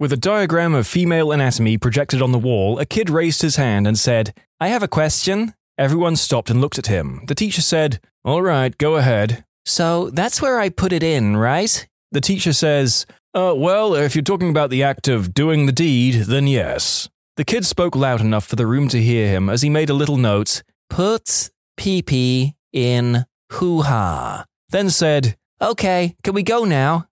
With 0.00 0.12
a 0.12 0.16
diagram 0.16 0.74
of 0.74 0.88
female 0.88 1.30
anatomy 1.30 1.78
projected 1.78 2.20
on 2.20 2.32
the 2.32 2.38
wall, 2.40 2.80
a 2.80 2.84
kid 2.84 3.08
raised 3.08 3.42
his 3.42 3.54
hand 3.54 3.86
and 3.86 3.96
said, 3.96 4.34
I 4.58 4.68
have 4.68 4.82
a 4.82 4.88
question. 4.88 5.54
Everyone 5.78 6.16
stopped 6.16 6.50
and 6.50 6.60
looked 6.60 6.80
at 6.80 6.88
him. 6.88 7.22
The 7.28 7.34
teacher 7.36 7.62
said, 7.62 8.00
All 8.24 8.42
right, 8.42 8.76
go 8.76 8.96
ahead. 8.96 9.44
So 9.64 10.10
that's 10.10 10.42
where 10.42 10.58
I 10.58 10.68
put 10.68 10.92
it 10.92 11.04
in, 11.04 11.36
right? 11.36 11.86
The 12.10 12.20
teacher 12.20 12.54
says, 12.54 13.06
uh, 13.34 13.54
Well, 13.56 13.94
if 13.94 14.16
you're 14.16 14.22
talking 14.24 14.50
about 14.50 14.70
the 14.70 14.82
act 14.82 15.06
of 15.06 15.32
doing 15.32 15.66
the 15.66 15.72
deed, 15.72 16.24
then 16.24 16.48
yes. 16.48 17.08
The 17.36 17.44
kid 17.44 17.64
spoke 17.64 17.94
loud 17.94 18.20
enough 18.20 18.46
for 18.46 18.56
the 18.56 18.66
room 18.66 18.88
to 18.88 19.00
hear 19.00 19.28
him 19.28 19.48
as 19.48 19.62
he 19.62 19.70
made 19.70 19.90
a 19.90 19.94
little 19.94 20.16
note, 20.16 20.62
Put 20.90 21.50
pee 21.76 22.54
in 22.72 23.26
hoo 23.52 23.82
ha. 23.82 24.44
Then 24.70 24.90
said, 24.90 25.36
Okay, 25.60 26.16
can 26.22 26.34
we 26.34 26.42
go 26.42 26.64
now? 26.64 27.06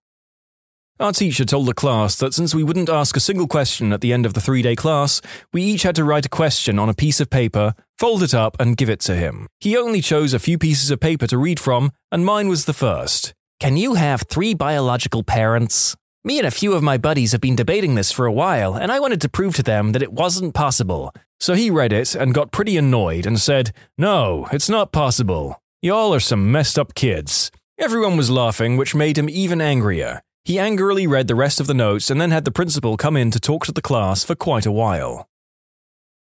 Our 0.97 1.11
teacher 1.11 1.43
told 1.43 1.65
the 1.67 1.73
class 1.73 2.15
that 2.17 2.33
since 2.33 2.55
we 2.55 2.63
wouldn't 2.63 2.87
ask 2.87 3.17
a 3.17 3.19
single 3.19 3.47
question 3.47 3.91
at 3.91 3.99
the 3.99 4.13
end 4.13 4.25
of 4.25 4.33
the 4.33 4.39
three 4.39 4.61
day 4.61 4.75
class, 4.75 5.21
we 5.51 5.61
each 5.61 5.83
had 5.83 5.95
to 5.95 6.05
write 6.05 6.25
a 6.25 6.29
question 6.29 6.79
on 6.79 6.87
a 6.87 6.93
piece 6.93 7.19
of 7.19 7.29
paper, 7.29 7.73
fold 7.97 8.23
it 8.23 8.33
up, 8.33 8.55
and 8.61 8.77
give 8.77 8.89
it 8.89 9.01
to 9.01 9.15
him. 9.15 9.47
He 9.59 9.75
only 9.75 9.99
chose 9.99 10.33
a 10.33 10.39
few 10.39 10.57
pieces 10.57 10.91
of 10.91 11.01
paper 11.01 11.27
to 11.27 11.37
read 11.37 11.59
from, 11.59 11.91
and 12.13 12.25
mine 12.25 12.47
was 12.47 12.63
the 12.63 12.73
first. 12.73 13.33
Can 13.59 13.75
you 13.75 13.95
have 13.95 14.21
three 14.21 14.53
biological 14.53 15.21
parents? 15.23 15.97
Me 16.25 16.39
and 16.39 16.47
a 16.47 16.51
few 16.51 16.73
of 16.73 16.81
my 16.81 16.97
buddies 16.97 17.33
have 17.33 17.41
been 17.41 17.55
debating 17.55 17.93
this 17.93 18.11
for 18.11 18.25
a 18.25 18.31
while, 18.31 18.75
and 18.75 18.91
I 18.91 18.99
wanted 18.99 19.21
to 19.21 19.29
prove 19.29 19.55
to 19.57 19.63
them 19.63 19.91
that 19.91 20.01
it 20.01 20.11
wasn't 20.11 20.55
possible. 20.55 21.13
So 21.39 21.53
he 21.53 21.69
read 21.69 21.93
it 21.93 22.15
and 22.15 22.33
got 22.33 22.51
pretty 22.51 22.77
annoyed 22.77 23.27
and 23.27 23.39
said, 23.39 23.71
No, 23.95 24.47
it's 24.51 24.67
not 24.67 24.91
possible. 24.91 25.61
Y'all 25.83 26.15
are 26.15 26.19
some 26.19 26.51
messed 26.51 26.79
up 26.79 26.95
kids. 26.95 27.51
Everyone 27.77 28.17
was 28.17 28.31
laughing, 28.31 28.75
which 28.75 28.95
made 28.95 29.19
him 29.19 29.29
even 29.29 29.61
angrier. 29.61 30.23
He 30.43 30.57
angrily 30.57 31.05
read 31.05 31.27
the 31.27 31.35
rest 31.35 31.59
of 31.59 31.67
the 31.67 31.75
notes 31.75 32.09
and 32.09 32.19
then 32.19 32.31
had 32.31 32.43
the 32.43 32.51
principal 32.51 32.97
come 32.97 33.15
in 33.15 33.29
to 33.29 33.39
talk 33.39 33.67
to 33.67 33.71
the 33.71 33.79
class 33.79 34.23
for 34.23 34.33
quite 34.33 34.65
a 34.65 34.71
while. 34.71 35.29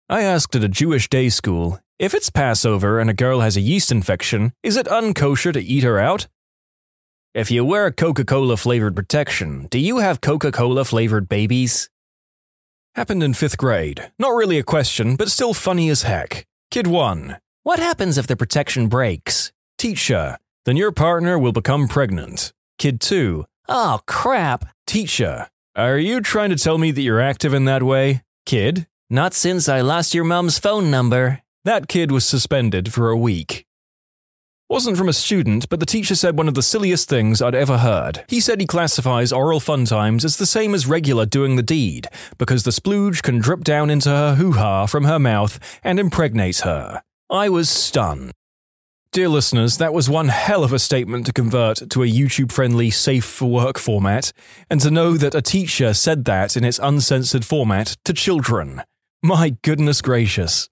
I 0.08 0.22
asked 0.22 0.56
at 0.56 0.64
a 0.64 0.68
Jewish 0.68 1.08
day 1.08 1.28
school 1.28 1.78
if 2.00 2.12
it's 2.12 2.28
Passover 2.28 2.98
and 2.98 3.08
a 3.08 3.14
girl 3.14 3.38
has 3.38 3.56
a 3.56 3.60
yeast 3.60 3.92
infection, 3.92 4.52
is 4.64 4.76
it 4.76 4.86
unkosher 4.86 5.52
to 5.52 5.62
eat 5.62 5.84
her 5.84 6.00
out? 6.00 6.26
If 7.34 7.50
you 7.50 7.64
wear 7.64 7.90
Coca 7.90 8.26
Cola 8.26 8.58
flavored 8.58 8.94
protection, 8.94 9.66
do 9.70 9.78
you 9.78 9.98
have 9.98 10.20
Coca 10.20 10.52
Cola 10.52 10.84
flavored 10.84 11.30
babies? 11.30 11.88
Happened 12.94 13.22
in 13.22 13.32
fifth 13.32 13.56
grade. 13.56 14.12
Not 14.18 14.34
really 14.34 14.58
a 14.58 14.62
question, 14.62 15.16
but 15.16 15.30
still 15.30 15.54
funny 15.54 15.88
as 15.88 16.02
heck. 16.02 16.44
Kid 16.70 16.86
1. 16.86 17.38
What 17.62 17.78
happens 17.78 18.18
if 18.18 18.26
the 18.26 18.36
protection 18.36 18.88
breaks? 18.88 19.50
Teacher. 19.78 20.36
Then 20.66 20.76
your 20.76 20.92
partner 20.92 21.38
will 21.38 21.52
become 21.52 21.88
pregnant. 21.88 22.52
Kid 22.76 23.00
2. 23.00 23.46
Oh, 23.66 24.00
crap. 24.06 24.66
Teacher, 24.86 25.48
are 25.74 25.96
you 25.96 26.20
trying 26.20 26.50
to 26.50 26.56
tell 26.56 26.76
me 26.76 26.90
that 26.90 27.00
you're 27.00 27.18
active 27.18 27.54
in 27.54 27.64
that 27.64 27.82
way? 27.82 28.20
Kid, 28.44 28.86
not 29.08 29.32
since 29.32 29.70
I 29.70 29.80
lost 29.80 30.12
your 30.12 30.24
mom's 30.24 30.58
phone 30.58 30.90
number. 30.90 31.40
That 31.64 31.88
kid 31.88 32.12
was 32.12 32.26
suspended 32.26 32.92
for 32.92 33.08
a 33.08 33.16
week. 33.16 33.64
Wasn't 34.72 34.96
from 34.96 35.10
a 35.10 35.12
student, 35.12 35.68
but 35.68 35.80
the 35.80 35.84
teacher 35.84 36.14
said 36.14 36.38
one 36.38 36.48
of 36.48 36.54
the 36.54 36.62
silliest 36.62 37.06
things 37.06 37.42
I'd 37.42 37.54
ever 37.54 37.76
heard. 37.76 38.24
He 38.26 38.40
said 38.40 38.58
he 38.58 38.66
classifies 38.66 39.30
oral 39.30 39.60
fun 39.60 39.84
times 39.84 40.24
as 40.24 40.38
the 40.38 40.46
same 40.46 40.72
as 40.72 40.86
regular 40.86 41.26
doing 41.26 41.56
the 41.56 41.62
deed, 41.62 42.08
because 42.38 42.62
the 42.62 42.70
splooge 42.70 43.22
can 43.22 43.38
drip 43.38 43.64
down 43.64 43.90
into 43.90 44.08
her 44.08 44.36
hoo 44.36 44.52
ha 44.52 44.86
from 44.86 45.04
her 45.04 45.18
mouth 45.18 45.58
and 45.84 46.00
impregnate 46.00 46.60
her. 46.60 47.02
I 47.28 47.50
was 47.50 47.68
stunned. 47.68 48.32
Dear 49.12 49.28
listeners, 49.28 49.76
that 49.76 49.92
was 49.92 50.08
one 50.08 50.28
hell 50.28 50.64
of 50.64 50.72
a 50.72 50.78
statement 50.78 51.26
to 51.26 51.34
convert 51.34 51.90
to 51.90 52.02
a 52.02 52.10
YouTube 52.10 52.50
friendly, 52.50 52.88
safe 52.90 53.26
for 53.26 53.50
work 53.50 53.76
format, 53.76 54.32
and 54.70 54.80
to 54.80 54.90
know 54.90 55.18
that 55.18 55.34
a 55.34 55.42
teacher 55.42 55.92
said 55.92 56.24
that 56.24 56.56
in 56.56 56.64
its 56.64 56.80
uncensored 56.82 57.44
format 57.44 57.98
to 58.06 58.14
children. 58.14 58.82
My 59.22 59.54
goodness 59.62 60.00
gracious. 60.00 60.70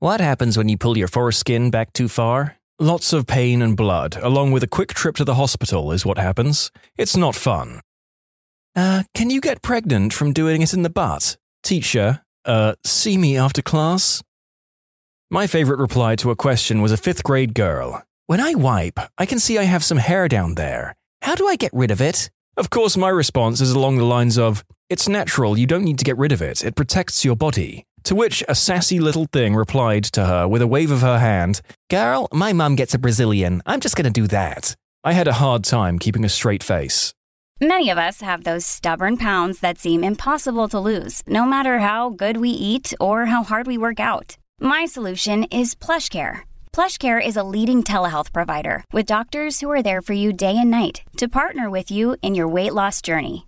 What 0.00 0.20
happens 0.20 0.58
when 0.58 0.68
you 0.68 0.76
pull 0.76 0.98
your 0.98 1.06
foreskin 1.06 1.70
back 1.70 1.92
too 1.92 2.08
far? 2.08 2.57
Lots 2.80 3.12
of 3.12 3.26
pain 3.26 3.60
and 3.60 3.76
blood, 3.76 4.16
along 4.22 4.52
with 4.52 4.62
a 4.62 4.68
quick 4.68 4.94
trip 4.94 5.16
to 5.16 5.24
the 5.24 5.34
hospital, 5.34 5.90
is 5.90 6.06
what 6.06 6.16
happens. 6.16 6.70
It's 6.96 7.16
not 7.16 7.34
fun. 7.34 7.80
Uh, 8.76 9.02
can 9.14 9.30
you 9.30 9.40
get 9.40 9.62
pregnant 9.62 10.12
from 10.12 10.32
doing 10.32 10.62
it 10.62 10.72
in 10.72 10.84
the 10.84 10.88
butt? 10.88 11.36
Teacher, 11.64 12.22
uh, 12.44 12.76
see 12.84 13.18
me 13.18 13.36
after 13.36 13.62
class? 13.62 14.22
My 15.28 15.48
favorite 15.48 15.80
reply 15.80 16.14
to 16.16 16.30
a 16.30 16.36
question 16.36 16.80
was 16.80 16.92
a 16.92 16.96
fifth 16.96 17.24
grade 17.24 17.52
girl. 17.52 18.04
When 18.28 18.38
I 18.38 18.54
wipe, 18.54 19.00
I 19.18 19.26
can 19.26 19.40
see 19.40 19.58
I 19.58 19.64
have 19.64 19.82
some 19.82 19.98
hair 19.98 20.28
down 20.28 20.54
there. 20.54 20.94
How 21.22 21.34
do 21.34 21.48
I 21.48 21.56
get 21.56 21.72
rid 21.74 21.90
of 21.90 22.00
it? 22.00 22.30
Of 22.56 22.70
course, 22.70 22.96
my 22.96 23.08
response 23.08 23.60
is 23.60 23.72
along 23.72 23.96
the 23.96 24.04
lines 24.04 24.38
of, 24.38 24.64
It's 24.88 25.08
natural, 25.08 25.58
you 25.58 25.66
don't 25.66 25.82
need 25.82 25.98
to 25.98 26.04
get 26.04 26.16
rid 26.16 26.30
of 26.30 26.40
it, 26.40 26.62
it 26.62 26.76
protects 26.76 27.24
your 27.24 27.34
body. 27.34 27.87
To 28.08 28.14
which 28.14 28.42
a 28.48 28.54
sassy 28.54 29.00
little 29.00 29.26
thing 29.34 29.54
replied 29.54 30.04
to 30.16 30.24
her 30.24 30.48
with 30.48 30.62
a 30.62 30.66
wave 30.66 30.90
of 30.90 31.02
her 31.02 31.18
hand, 31.18 31.60
Girl, 31.90 32.26
my 32.32 32.54
mum 32.54 32.74
gets 32.74 32.94
a 32.94 32.98
Brazilian. 32.98 33.60
I'm 33.66 33.80
just 33.80 33.96
gonna 33.96 34.08
do 34.08 34.26
that. 34.28 34.74
I 35.04 35.12
had 35.12 35.28
a 35.28 35.34
hard 35.34 35.62
time 35.62 35.98
keeping 35.98 36.24
a 36.24 36.30
straight 36.30 36.62
face. 36.62 37.12
Many 37.60 37.90
of 37.90 37.98
us 37.98 38.22
have 38.22 38.44
those 38.44 38.64
stubborn 38.64 39.18
pounds 39.18 39.60
that 39.60 39.78
seem 39.78 40.02
impossible 40.02 40.68
to 40.70 40.80
lose, 40.80 41.22
no 41.26 41.44
matter 41.44 41.80
how 41.80 42.08
good 42.08 42.38
we 42.38 42.48
eat 42.48 42.94
or 42.98 43.26
how 43.26 43.42
hard 43.42 43.66
we 43.66 43.76
work 43.76 44.00
out. 44.00 44.38
My 44.58 44.86
solution 44.86 45.44
is 45.50 45.74
PlushCare. 45.74 46.44
PlushCare 46.72 47.20
is 47.22 47.36
a 47.36 47.42
leading 47.42 47.84
telehealth 47.84 48.32
provider 48.32 48.84
with 48.90 49.04
doctors 49.04 49.60
who 49.60 49.70
are 49.70 49.82
there 49.82 50.00
for 50.00 50.14
you 50.14 50.32
day 50.32 50.56
and 50.56 50.70
night 50.70 51.02
to 51.18 51.28
partner 51.28 51.68
with 51.68 51.90
you 51.90 52.16
in 52.22 52.34
your 52.34 52.48
weight 52.48 52.72
loss 52.72 53.02
journey. 53.02 53.47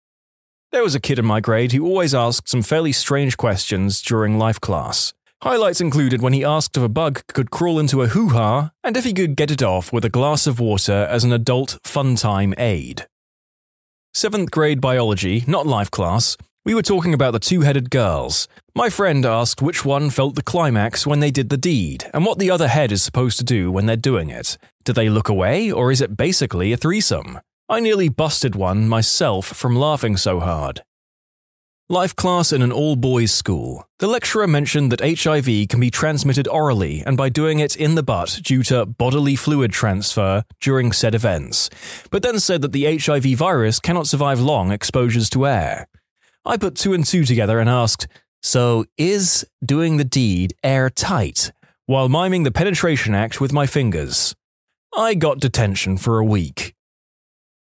There 0.71 0.83
was 0.83 0.95
a 0.95 1.01
kid 1.01 1.19
in 1.19 1.25
my 1.25 1.41
grade 1.41 1.73
who 1.73 1.85
always 1.85 2.15
asked 2.15 2.47
some 2.47 2.61
fairly 2.61 2.93
strange 2.93 3.35
questions 3.35 4.01
during 4.01 4.37
life 4.37 4.61
class. 4.61 5.13
Highlights 5.43 5.81
included 5.81 6.21
when 6.21 6.31
he 6.31 6.45
asked 6.45 6.77
if 6.77 6.83
a 6.83 6.87
bug 6.87 7.23
could 7.27 7.51
crawl 7.51 7.77
into 7.77 8.01
a 8.01 8.07
hoo 8.07 8.29
ha 8.29 8.71
and 8.81 8.95
if 8.95 9.03
he 9.03 9.11
could 9.11 9.35
get 9.35 9.51
it 9.51 9.61
off 9.61 9.91
with 9.91 10.05
a 10.05 10.09
glass 10.09 10.47
of 10.47 10.61
water 10.61 11.05
as 11.09 11.25
an 11.25 11.33
adult 11.33 11.77
fun 11.83 12.15
time 12.15 12.53
aid. 12.57 13.05
Seventh 14.13 14.49
grade 14.51 14.79
biology, 14.79 15.43
not 15.45 15.67
life 15.67 15.91
class, 15.91 16.37
we 16.63 16.73
were 16.73 16.81
talking 16.81 17.13
about 17.13 17.31
the 17.31 17.39
two 17.39 17.61
headed 17.61 17.89
girls. 17.89 18.47
My 18.73 18.89
friend 18.89 19.25
asked 19.25 19.61
which 19.61 19.83
one 19.83 20.09
felt 20.09 20.35
the 20.35 20.41
climax 20.41 21.05
when 21.05 21.19
they 21.19 21.31
did 21.31 21.49
the 21.49 21.57
deed, 21.57 22.05
and 22.13 22.25
what 22.25 22.39
the 22.39 22.51
other 22.51 22.69
head 22.69 22.93
is 22.93 23.03
supposed 23.03 23.37
to 23.39 23.43
do 23.43 23.71
when 23.71 23.87
they're 23.87 23.97
doing 23.97 24.29
it. 24.29 24.57
Do 24.85 24.93
they 24.93 25.09
look 25.09 25.27
away, 25.27 25.69
or 25.69 25.91
is 25.91 25.99
it 25.99 26.15
basically 26.15 26.71
a 26.71 26.77
threesome? 26.77 27.39
I 27.71 27.79
nearly 27.79 28.09
busted 28.09 28.53
one 28.53 28.89
myself 28.89 29.47
from 29.47 29.77
laughing 29.77 30.17
so 30.17 30.41
hard. 30.41 30.81
Life 31.87 32.13
class 32.17 32.51
in 32.51 32.61
an 32.61 32.71
all 32.73 32.97
boys 32.97 33.31
school. 33.31 33.87
The 33.99 34.07
lecturer 34.07 34.45
mentioned 34.45 34.91
that 34.91 35.21
HIV 35.21 35.69
can 35.69 35.79
be 35.79 35.89
transmitted 35.89 36.49
orally 36.49 37.01
and 37.05 37.15
by 37.15 37.29
doing 37.29 37.59
it 37.59 37.77
in 37.77 37.95
the 37.95 38.03
butt 38.03 38.41
due 38.43 38.61
to 38.63 38.85
bodily 38.85 39.37
fluid 39.37 39.71
transfer 39.71 40.43
during 40.59 40.91
said 40.91 41.15
events, 41.15 41.69
but 42.09 42.23
then 42.23 42.41
said 42.41 42.61
that 42.61 42.73
the 42.73 42.97
HIV 42.97 43.37
virus 43.37 43.79
cannot 43.79 44.05
survive 44.05 44.41
long 44.41 44.73
exposures 44.73 45.29
to 45.29 45.47
air. 45.47 45.87
I 46.43 46.57
put 46.57 46.75
two 46.75 46.91
and 46.91 47.05
two 47.05 47.23
together 47.23 47.57
and 47.57 47.69
asked, 47.69 48.05
So, 48.43 48.83
is 48.97 49.47
doing 49.65 49.95
the 49.95 50.03
deed 50.03 50.55
airtight 50.61 51.53
while 51.85 52.09
miming 52.09 52.43
the 52.43 52.51
penetration 52.51 53.15
act 53.15 53.39
with 53.39 53.53
my 53.53 53.65
fingers? 53.65 54.35
I 54.93 55.13
got 55.13 55.39
detention 55.39 55.95
for 55.95 56.19
a 56.19 56.25
week. 56.25 56.70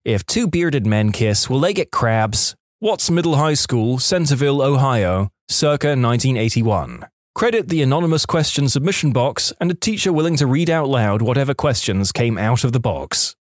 If 0.08 0.26
two 0.26 0.48
bearded 0.48 0.88
men 0.88 1.12
kiss, 1.12 1.50
will 1.50 1.60
they 1.60 1.74
get 1.74 1.92
crabs? 1.92 2.56
Watts 2.80 3.12
Middle 3.12 3.36
High 3.36 3.56
School, 3.56 4.00
Centerville, 4.00 4.62
Ohio, 4.62 5.28
circa 5.50 5.88
1981. 5.88 7.06
Credit 7.36 7.68
the 7.68 7.82
anonymous 7.82 8.26
question 8.26 8.70
submission 8.70 9.12
box 9.12 9.52
and 9.60 9.70
a 9.70 9.74
teacher 9.74 10.14
willing 10.14 10.38
to 10.38 10.48
read 10.48 10.70
out 10.70 10.88
loud 10.88 11.22
whatever 11.22 11.54
questions 11.54 12.14
came 12.14 12.38
out 12.38 12.64
of 12.64 12.72
the 12.72 12.80
box. 12.80 13.36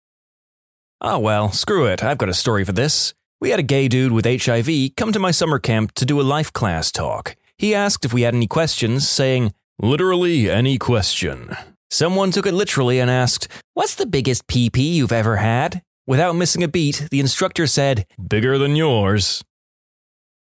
Ah, 1.00 1.18
well, 1.18 1.52
screw 1.52 1.86
it, 1.86 2.02
I've 2.02 2.18
got 2.18 2.30
a 2.30 2.34
story 2.34 2.64
for 2.64 2.72
this. 2.72 3.14
We 3.40 3.50
had 3.50 3.60
a 3.60 3.72
gay 3.74 3.86
dude 3.86 4.10
with 4.10 4.26
HIV 4.26 4.96
come 4.96 5.12
to 5.12 5.20
my 5.20 5.30
summer 5.30 5.60
camp 5.60 5.92
to 5.92 6.04
do 6.04 6.20
a 6.20 6.22
life 6.22 6.52
class 6.52 6.90
talk. 6.90 7.36
He 7.56 7.76
asked 7.76 8.04
if 8.04 8.12
we 8.12 8.22
had 8.22 8.34
any 8.34 8.48
questions, 8.48 9.08
saying, 9.08 9.54
Literally 9.78 10.50
any 10.50 10.78
question. 10.78 11.56
Someone 11.92 12.32
took 12.32 12.44
it 12.44 12.54
literally 12.54 12.98
and 12.98 13.08
asked, 13.08 13.46
What's 13.74 13.94
the 13.94 14.04
biggest 14.04 14.48
PP 14.48 14.78
you've 14.78 15.12
ever 15.12 15.36
had? 15.36 15.82
Without 16.08 16.36
missing 16.36 16.62
a 16.62 16.68
beat, 16.68 17.08
the 17.10 17.18
instructor 17.18 17.66
said, 17.66 18.06
Bigger 18.16 18.58
than 18.58 18.76
yours. 18.76 19.42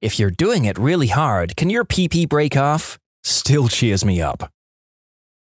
If 0.03 0.19
you're 0.19 0.31
doing 0.31 0.67
it 0.67 0.77
really 0.77 1.07
hard, 1.07 1.57
can 1.57 1.71
your 1.71 1.83
PP 1.83 2.29
break 2.29 2.59
off? 2.59 2.99
Still 3.25 3.69
cheers 3.69 4.05
me 4.05 4.21
up. 4.21 4.53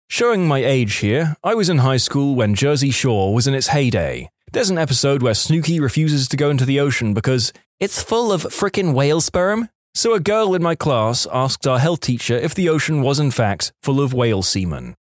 Showing 0.08 0.48
my 0.48 0.64
age 0.64 0.96
here, 0.96 1.36
I 1.44 1.54
was 1.54 1.68
in 1.68 1.78
high 1.78 1.98
school 1.98 2.34
when 2.34 2.56
Jersey 2.56 2.90
Shore 2.90 3.32
was 3.32 3.46
in 3.46 3.54
its 3.54 3.68
heyday. 3.68 4.28
There's 4.50 4.68
an 4.68 4.78
episode 4.78 5.22
where 5.22 5.32
Snooki 5.32 5.80
refuses 5.80 6.26
to 6.30 6.36
go 6.36 6.50
into 6.50 6.64
the 6.64 6.80
ocean 6.80 7.14
because 7.14 7.52
it's 7.78 8.02
full 8.02 8.32
of 8.32 8.42
frickin' 8.42 8.92
whale 8.94 9.20
sperm. 9.20 9.68
So 9.94 10.12
a 10.12 10.18
girl 10.18 10.56
in 10.56 10.62
my 10.62 10.74
class 10.74 11.24
asked 11.32 11.68
our 11.68 11.78
health 11.78 12.00
teacher 12.00 12.34
if 12.34 12.52
the 12.52 12.68
ocean 12.68 13.02
was 13.02 13.20
in 13.20 13.30
fact 13.30 13.72
full 13.80 14.00
of 14.00 14.12
whale 14.12 14.42
semen. 14.42 14.96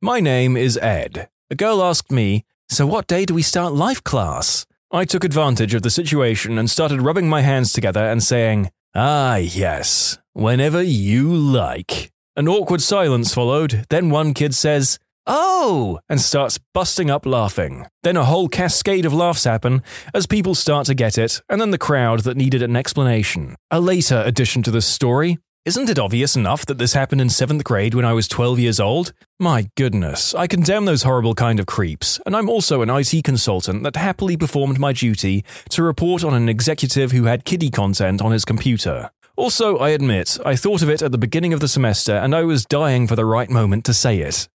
My 0.00 0.20
name 0.20 0.56
is 0.56 0.78
Ed. 0.78 1.28
A 1.50 1.56
girl 1.56 1.82
asked 1.82 2.12
me, 2.12 2.44
So 2.72 2.86
what 2.86 3.06
day 3.06 3.26
do 3.26 3.34
we 3.34 3.42
start 3.42 3.74
life 3.74 4.02
class? 4.02 4.64
I 4.90 5.04
took 5.04 5.24
advantage 5.24 5.74
of 5.74 5.82
the 5.82 5.90
situation 5.90 6.56
and 6.56 6.70
started 6.70 7.02
rubbing 7.02 7.28
my 7.28 7.42
hands 7.42 7.70
together 7.70 8.02
and 8.02 8.22
saying, 8.22 8.70
Ah, 8.94 9.36
yes, 9.36 10.16
whenever 10.32 10.80
you 10.80 11.28
like. 11.34 12.10
An 12.34 12.48
awkward 12.48 12.80
silence 12.80 13.34
followed, 13.34 13.84
then 13.90 14.08
one 14.08 14.32
kid 14.32 14.54
says, 14.54 14.98
Oh! 15.26 16.00
and 16.08 16.18
starts 16.18 16.58
busting 16.72 17.10
up 17.10 17.26
laughing. 17.26 17.84
Then 18.04 18.16
a 18.16 18.24
whole 18.24 18.48
cascade 18.48 19.04
of 19.04 19.12
laughs 19.12 19.44
happen 19.44 19.82
as 20.14 20.26
people 20.26 20.54
start 20.54 20.86
to 20.86 20.94
get 20.94 21.18
it, 21.18 21.42
and 21.50 21.60
then 21.60 21.72
the 21.72 21.76
crowd 21.76 22.20
that 22.20 22.38
needed 22.38 22.62
an 22.62 22.74
explanation. 22.74 23.54
A 23.70 23.82
later 23.82 24.22
addition 24.24 24.62
to 24.62 24.70
the 24.70 24.80
story. 24.80 25.38
Isn't 25.64 25.88
it 25.88 25.98
obvious 26.00 26.34
enough 26.34 26.66
that 26.66 26.78
this 26.78 26.94
happened 26.94 27.20
in 27.20 27.28
7th 27.28 27.62
grade 27.62 27.94
when 27.94 28.04
I 28.04 28.14
was 28.14 28.26
12 28.26 28.58
years 28.58 28.80
old? 28.80 29.12
My 29.38 29.70
goodness, 29.76 30.34
I 30.34 30.48
condemn 30.48 30.86
those 30.86 31.04
horrible 31.04 31.36
kind 31.36 31.60
of 31.60 31.66
creeps, 31.66 32.18
and 32.26 32.34
I'm 32.34 32.48
also 32.48 32.82
an 32.82 32.90
IT 32.90 33.22
consultant 33.22 33.84
that 33.84 33.94
happily 33.94 34.36
performed 34.36 34.80
my 34.80 34.92
duty 34.92 35.44
to 35.70 35.84
report 35.84 36.24
on 36.24 36.34
an 36.34 36.48
executive 36.48 37.12
who 37.12 37.26
had 37.26 37.44
kiddie 37.44 37.70
content 37.70 38.20
on 38.20 38.32
his 38.32 38.44
computer. 38.44 39.12
Also, 39.36 39.76
I 39.78 39.90
admit, 39.90 40.36
I 40.44 40.56
thought 40.56 40.82
of 40.82 40.90
it 40.90 41.00
at 41.00 41.12
the 41.12 41.16
beginning 41.16 41.52
of 41.52 41.60
the 41.60 41.68
semester 41.68 42.14
and 42.14 42.34
I 42.34 42.42
was 42.42 42.66
dying 42.66 43.06
for 43.06 43.14
the 43.14 43.24
right 43.24 43.48
moment 43.48 43.84
to 43.84 43.94
say 43.94 44.18
it. 44.18 44.48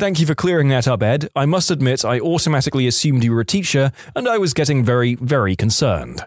Thank 0.00 0.18
you 0.18 0.26
for 0.26 0.34
clearing 0.34 0.68
that 0.70 0.88
up, 0.88 1.00
Ed. 1.00 1.28
I 1.36 1.46
must 1.46 1.70
admit, 1.70 2.04
I 2.04 2.18
automatically 2.18 2.88
assumed 2.88 3.22
you 3.22 3.32
were 3.32 3.40
a 3.40 3.46
teacher, 3.46 3.92
and 4.16 4.28
I 4.28 4.38
was 4.38 4.52
getting 4.52 4.84
very, 4.84 5.14
very 5.14 5.54
concerned. 5.54 6.26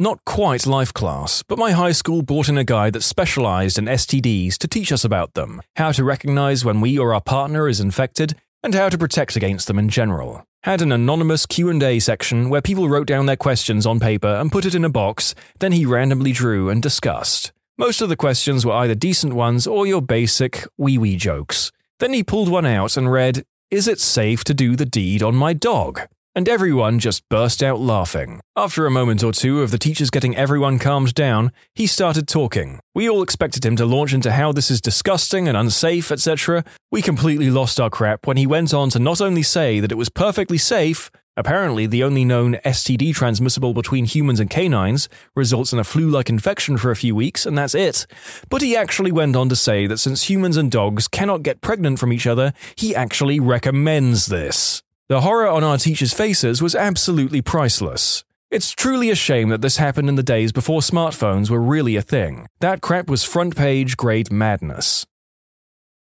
Not 0.00 0.24
quite 0.24 0.64
life 0.64 0.94
class, 0.94 1.42
but 1.42 1.58
my 1.58 1.72
high 1.72 1.90
school 1.90 2.22
brought 2.22 2.48
in 2.48 2.56
a 2.56 2.62
guy 2.62 2.88
that 2.88 3.02
specialized 3.02 3.78
in 3.78 3.86
STDs 3.86 4.56
to 4.58 4.68
teach 4.68 4.92
us 4.92 5.04
about 5.04 5.34
them, 5.34 5.60
how 5.74 5.90
to 5.90 6.04
recognize 6.04 6.64
when 6.64 6.80
we 6.80 6.96
or 6.96 7.12
our 7.12 7.20
partner 7.20 7.66
is 7.66 7.80
infected, 7.80 8.36
and 8.62 8.74
how 8.74 8.88
to 8.88 8.96
protect 8.96 9.34
against 9.34 9.66
them 9.66 9.76
in 9.76 9.88
general. 9.88 10.44
Had 10.62 10.82
an 10.82 10.92
anonymous 10.92 11.46
Q&A 11.46 11.98
section 11.98 12.48
where 12.48 12.62
people 12.62 12.88
wrote 12.88 13.08
down 13.08 13.26
their 13.26 13.34
questions 13.34 13.86
on 13.86 13.98
paper 13.98 14.28
and 14.28 14.52
put 14.52 14.64
it 14.64 14.74
in 14.76 14.84
a 14.84 14.88
box, 14.88 15.34
then 15.58 15.72
he 15.72 15.84
randomly 15.84 16.30
drew 16.30 16.70
and 16.70 16.80
discussed. 16.80 17.50
Most 17.76 18.00
of 18.00 18.08
the 18.08 18.14
questions 18.14 18.64
were 18.64 18.74
either 18.74 18.94
decent 18.94 19.32
ones 19.32 19.66
or 19.66 19.84
your 19.84 20.00
basic 20.00 20.64
wee-wee 20.76 21.16
jokes. 21.16 21.72
Then 21.98 22.12
he 22.12 22.22
pulled 22.22 22.48
one 22.48 22.66
out 22.66 22.96
and 22.96 23.10
read, 23.10 23.42
Is 23.68 23.88
it 23.88 23.98
safe 23.98 24.44
to 24.44 24.54
do 24.54 24.76
the 24.76 24.86
deed 24.86 25.24
on 25.24 25.34
my 25.34 25.54
dog? 25.54 26.02
And 26.34 26.48
everyone 26.48 26.98
just 26.98 27.28
burst 27.28 27.62
out 27.62 27.80
laughing. 27.80 28.40
After 28.56 28.86
a 28.86 28.90
moment 28.90 29.24
or 29.24 29.32
two 29.32 29.62
of 29.62 29.70
the 29.70 29.78
teachers 29.78 30.10
getting 30.10 30.36
everyone 30.36 30.78
calmed 30.78 31.14
down, 31.14 31.52
he 31.74 31.86
started 31.86 32.28
talking. 32.28 32.80
We 32.94 33.08
all 33.08 33.22
expected 33.22 33.64
him 33.64 33.76
to 33.76 33.86
launch 33.86 34.12
into 34.12 34.32
how 34.32 34.52
this 34.52 34.70
is 34.70 34.80
disgusting 34.80 35.48
and 35.48 35.56
unsafe, 35.56 36.12
etc. 36.12 36.64
We 36.92 37.02
completely 37.02 37.50
lost 37.50 37.80
our 37.80 37.90
crap 37.90 38.26
when 38.26 38.36
he 38.36 38.46
went 38.46 38.72
on 38.72 38.90
to 38.90 38.98
not 38.98 39.20
only 39.20 39.42
say 39.42 39.80
that 39.80 39.92
it 39.92 39.96
was 39.98 40.08
perfectly 40.08 40.58
safe, 40.58 41.10
Apparently, 41.38 41.86
the 41.86 42.02
only 42.02 42.24
known 42.24 42.56
STD 42.64 43.14
transmissible 43.14 43.72
between 43.72 44.06
humans 44.06 44.40
and 44.40 44.50
canines 44.50 45.08
results 45.36 45.72
in 45.72 45.78
a 45.78 45.84
flu 45.84 46.10
like 46.10 46.28
infection 46.28 46.76
for 46.76 46.90
a 46.90 46.96
few 46.96 47.14
weeks, 47.14 47.46
and 47.46 47.56
that's 47.56 47.76
it. 47.76 48.08
But 48.48 48.60
he 48.60 48.76
actually 48.76 49.12
went 49.12 49.36
on 49.36 49.48
to 49.50 49.54
say 49.54 49.86
that 49.86 49.98
since 49.98 50.28
humans 50.28 50.56
and 50.56 50.68
dogs 50.68 51.06
cannot 51.06 51.44
get 51.44 51.60
pregnant 51.60 52.00
from 52.00 52.12
each 52.12 52.26
other, 52.26 52.52
he 52.74 52.92
actually 52.92 53.38
recommends 53.38 54.26
this. 54.26 54.82
The 55.08 55.22
horror 55.22 55.48
on 55.48 55.64
our 55.64 55.78
teachers' 55.78 56.12
faces 56.12 56.60
was 56.60 56.74
absolutely 56.74 57.40
priceless. 57.40 58.24
It's 58.50 58.72
truly 58.72 59.08
a 59.08 59.14
shame 59.14 59.48
that 59.48 59.62
this 59.62 59.78
happened 59.78 60.10
in 60.10 60.16
the 60.16 60.22
days 60.22 60.52
before 60.52 60.80
smartphones 60.82 61.48
were 61.48 61.62
really 61.62 61.96
a 61.96 62.02
thing. 62.02 62.46
That 62.60 62.82
crap 62.82 63.08
was 63.08 63.24
front 63.24 63.56
page 63.56 63.96
grade 63.96 64.30
madness. 64.30 65.06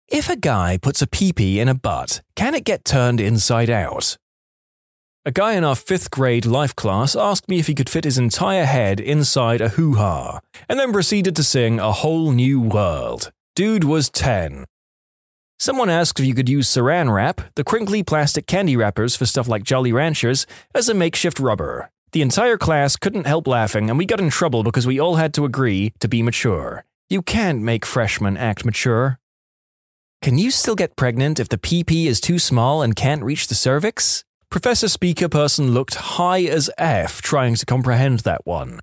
If 0.07 0.27
a 0.27 0.35
guy 0.35 0.79
puts 0.81 1.03
a 1.03 1.07
peepee 1.07 1.57
in 1.57 1.67
a 1.67 1.75
butt, 1.75 2.23
can 2.35 2.55
it 2.55 2.63
get 2.63 2.83
turned 2.83 3.21
inside 3.21 3.69
out? 3.69 4.17
A 5.23 5.31
guy 5.31 5.53
in 5.53 5.63
our 5.63 5.75
fifth 5.75 6.09
grade 6.09 6.47
life 6.47 6.75
class 6.75 7.15
asked 7.15 7.47
me 7.47 7.59
if 7.59 7.67
he 7.67 7.75
could 7.75 7.89
fit 7.89 8.05
his 8.05 8.17
entire 8.17 8.65
head 8.65 8.99
inside 8.99 9.61
a 9.61 9.69
hoo 9.69 9.95
ha, 9.95 10.39
and 10.67 10.79
then 10.79 10.91
proceeded 10.91 11.35
to 11.35 11.43
sing 11.43 11.79
A 11.79 11.91
Whole 11.91 12.31
New 12.31 12.59
World. 12.59 13.31
Dude 13.55 13.83
was 13.83 14.09
10. 14.09 14.65
Someone 15.57 15.89
asked 15.89 16.19
if 16.19 16.25
you 16.25 16.35
could 16.35 16.49
use 16.49 16.67
saran 16.67 17.13
wrap, 17.13 17.41
the 17.55 17.63
crinkly 17.63 18.03
plastic 18.03 18.45
candy 18.45 18.75
wrappers 18.75 19.15
for 19.15 19.25
stuff 19.25 19.47
like 19.47 19.63
Jolly 19.63 19.93
Ranchers, 19.93 20.45
as 20.73 20.89
a 20.89 20.93
makeshift 20.93 21.39
rubber. 21.39 21.89
The 22.11 22.21
entire 22.21 22.57
class 22.57 22.95
couldn't 22.95 23.27
help 23.27 23.47
laughing, 23.47 23.89
and 23.89 23.97
we 23.97 24.05
got 24.05 24.19
in 24.19 24.29
trouble 24.29 24.63
because 24.63 24.85
we 24.85 24.99
all 24.99 25.15
had 25.15 25.33
to 25.35 25.45
agree 25.45 25.93
to 25.99 26.07
be 26.07 26.21
mature. 26.21 26.83
You 27.09 27.21
can't 27.21 27.61
make 27.61 27.85
freshmen 27.85 28.35
act 28.35 28.65
mature. 28.65 29.19
Can 30.21 30.37
you 30.37 30.51
still 30.51 30.75
get 30.75 30.95
pregnant 30.95 31.39
if 31.39 31.49
the 31.49 31.57
PP 31.57 32.05
is 32.05 32.19
too 32.19 32.39
small 32.39 32.81
and 32.81 32.95
can't 32.95 33.23
reach 33.23 33.47
the 33.47 33.55
cervix? 33.55 34.23
Professor 34.49 34.87
Speaker 34.87 35.29
Person 35.29 35.71
looked 35.71 35.95
high 35.95 36.43
as 36.43 36.69
F 36.77 37.21
trying 37.21 37.55
to 37.55 37.65
comprehend 37.65 38.19
that 38.21 38.45
one. 38.45 38.79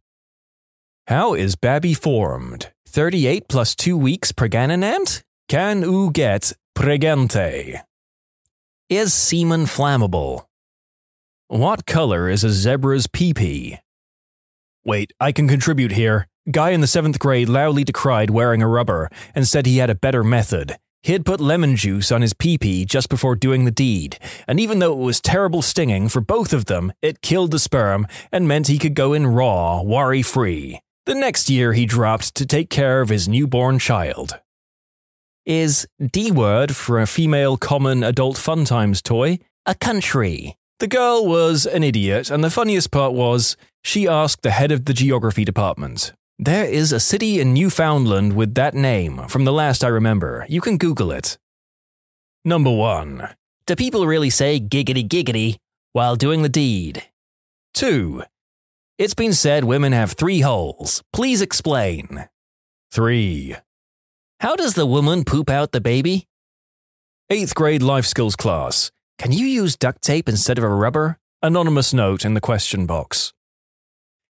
How 1.06 1.35
is 1.35 1.56
Babby 1.56 1.94
formed? 1.94 2.70
38 2.87 3.48
plus 3.48 3.74
2 3.74 3.96
weeks 3.96 4.32
pregnant? 4.32 5.22
Can 5.48 5.82
oo 5.85 6.11
get 6.11 6.52
pregente? 6.74 7.82
Is 8.88 9.14
semen 9.14 9.64
flammable? 9.64 10.46
What 11.48 11.87
color 11.87 12.28
is 12.28 12.44
a 12.44 12.50
zebra's 12.50 13.06
pee-pee? 13.06 13.78
Wait, 14.85 15.12
I 15.20 15.32
can 15.32 15.48
contribute 15.48 15.92
here. 15.92 16.28
Guy 16.50 16.70
in 16.70 16.80
the 16.80 16.87
seventh 16.87 17.18
grade 17.18 17.48
loudly 17.48 17.85
decried 17.85 18.30
wearing 18.30 18.62
a 18.62 18.68
rubber 18.68 19.08
and 19.35 19.46
said 19.46 19.66
he 19.66 19.78
had 19.78 19.90
a 19.90 19.94
better 19.94 20.24
method. 20.24 20.76
He'd 21.02 21.24
put 21.26 21.40
lemon 21.40 21.76
juice 21.76 22.11
on 22.11 22.22
his 22.22 22.32
pee-pee 22.32 22.85
just 22.85 23.08
before 23.08 23.37
doing 23.37 23.64
the 23.64 23.70
deed, 23.70 24.18
and 24.46 24.61
even 24.61 24.78
though 24.78 24.92
it 24.92 25.04
was 25.04 25.20
terrible 25.20 25.62
stinging 25.62 26.08
for 26.08 26.20
both 26.20 26.52
of 26.52 26.66
them, 26.66 26.92
it 27.02 27.22
killed 27.22 27.50
the 27.50 27.58
sperm 27.58 28.06
and 28.30 28.48
meant 28.48 28.68
he 28.68 28.78
could 28.78 28.94
go 28.94 29.12
in 29.12 29.26
raw, 29.26 29.82
worry-free. 29.82 30.80
The 31.06 31.14
next 31.14 31.50
year 31.50 31.72
he 31.72 31.87
dropped 31.87 32.35
to 32.37 32.46
take 32.46 32.70
care 32.70 33.00
of 33.00 33.08
his 33.08 33.28
newborn 33.28 33.78
child. 33.78 34.38
Is 35.44 35.88
D 36.00 36.31
word 36.31 36.76
for 36.76 37.00
a 37.00 37.07
female 37.07 37.57
common 37.57 38.05
adult 38.05 38.38
fun 38.38 38.64
times 38.64 39.02
toy 39.02 39.38
a 39.66 39.74
country? 39.74 40.57
The 40.78 40.87
girl 40.87 41.26
was 41.26 41.66
an 41.66 41.83
idiot, 41.83 42.31
and 42.31 42.44
the 42.44 42.50
funniest 42.50 42.90
part 42.90 43.12
was 43.12 43.57
she 43.83 44.07
asked 44.07 44.42
the 44.42 44.52
head 44.52 44.70
of 44.70 44.85
the 44.85 44.92
geography 44.92 45.44
department, 45.44 46.12
there 46.38 46.64
is 46.64 46.92
a 46.92 46.98
city 46.98 47.40
in 47.40 47.55
Newfoundland 47.55 48.33
with 48.33 48.55
that 48.55 48.74
name, 48.74 49.28
from 49.28 49.44
the 49.44 49.52
last 49.52 49.85
I 49.85 49.88
remember. 49.88 50.44
You 50.48 50.61
can 50.61 50.76
Google 50.76 51.12
it. 51.12 51.38
Number 52.44 52.70
1. 52.70 53.28
Do 53.66 53.76
people 53.76 54.07
really 54.07 54.31
say 54.31 54.59
giggity 54.59 55.07
giggity 55.07 55.57
while 55.92 56.16
doing 56.16 56.42
the 56.42 56.48
deed? 56.48 57.05
2. 57.74 58.24
It's 58.98 59.14
been 59.14 59.35
said 59.35 59.64
women 59.64 59.92
have 59.92 60.12
three 60.12 60.40
holes. 60.40 61.02
Please 61.12 61.42
explain. 61.42 62.28
3. 62.90 63.57
How 64.42 64.57
does 64.57 64.74
the 64.74 64.87
woman 64.87 65.22
poop 65.22 65.48
out 65.48 65.70
the 65.70 65.81
baby? 65.81 66.26
8th 67.31 67.55
grade 67.55 67.81
life 67.81 68.05
skills 68.05 68.35
class. 68.35 68.90
Can 69.16 69.31
you 69.31 69.46
use 69.46 69.76
duct 69.76 70.02
tape 70.02 70.28
instead 70.28 70.59
of 70.59 70.64
a 70.64 70.68
rubber? 70.68 71.20
Anonymous 71.44 71.94
note 71.94 72.24
in 72.24 72.35
the 72.35 72.40
question 72.40 72.85
box. 72.85 73.33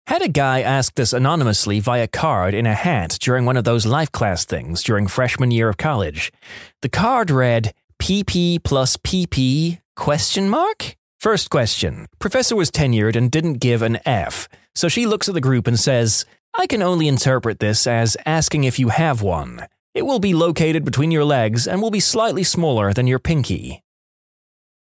Had 0.07 0.23
a 0.23 0.27
guy 0.27 0.63
ask 0.63 0.95
this 0.95 1.13
anonymously 1.13 1.79
via 1.79 2.07
card 2.07 2.55
in 2.55 2.65
a 2.65 2.73
hat 2.73 3.19
during 3.21 3.45
one 3.45 3.55
of 3.55 3.65
those 3.65 3.85
life 3.85 4.11
class 4.11 4.45
things 4.45 4.81
during 4.81 5.05
freshman 5.05 5.51
year 5.51 5.69
of 5.69 5.77
college. 5.77 6.33
The 6.81 6.89
card 6.89 7.29
read 7.29 7.75
PP 8.01 8.63
plus 8.63 8.97
PP 8.97 9.79
question 9.95 10.49
mark? 10.49 10.97
First 11.19 11.51
question. 11.51 12.07
Professor 12.17 12.55
was 12.55 12.71
tenured 12.71 13.15
and 13.15 13.29
didn't 13.29 13.59
give 13.59 13.83
an 13.83 13.99
F, 14.07 14.49
so 14.73 14.87
she 14.87 15.05
looks 15.05 15.29
at 15.29 15.35
the 15.35 15.39
group 15.39 15.67
and 15.67 15.79
says, 15.79 16.25
I 16.55 16.65
can 16.65 16.81
only 16.81 17.07
interpret 17.07 17.59
this 17.59 17.85
as 17.85 18.17
asking 18.25 18.63
if 18.63 18.79
you 18.79 18.89
have 18.89 19.21
one. 19.21 19.67
It 19.99 20.05
will 20.05 20.19
be 20.19 20.33
located 20.33 20.85
between 20.85 21.11
your 21.11 21.25
legs 21.25 21.67
and 21.67 21.81
will 21.81 21.91
be 21.91 21.99
slightly 21.99 22.45
smaller 22.45 22.93
than 22.93 23.05
your 23.05 23.19
pinky. 23.19 23.83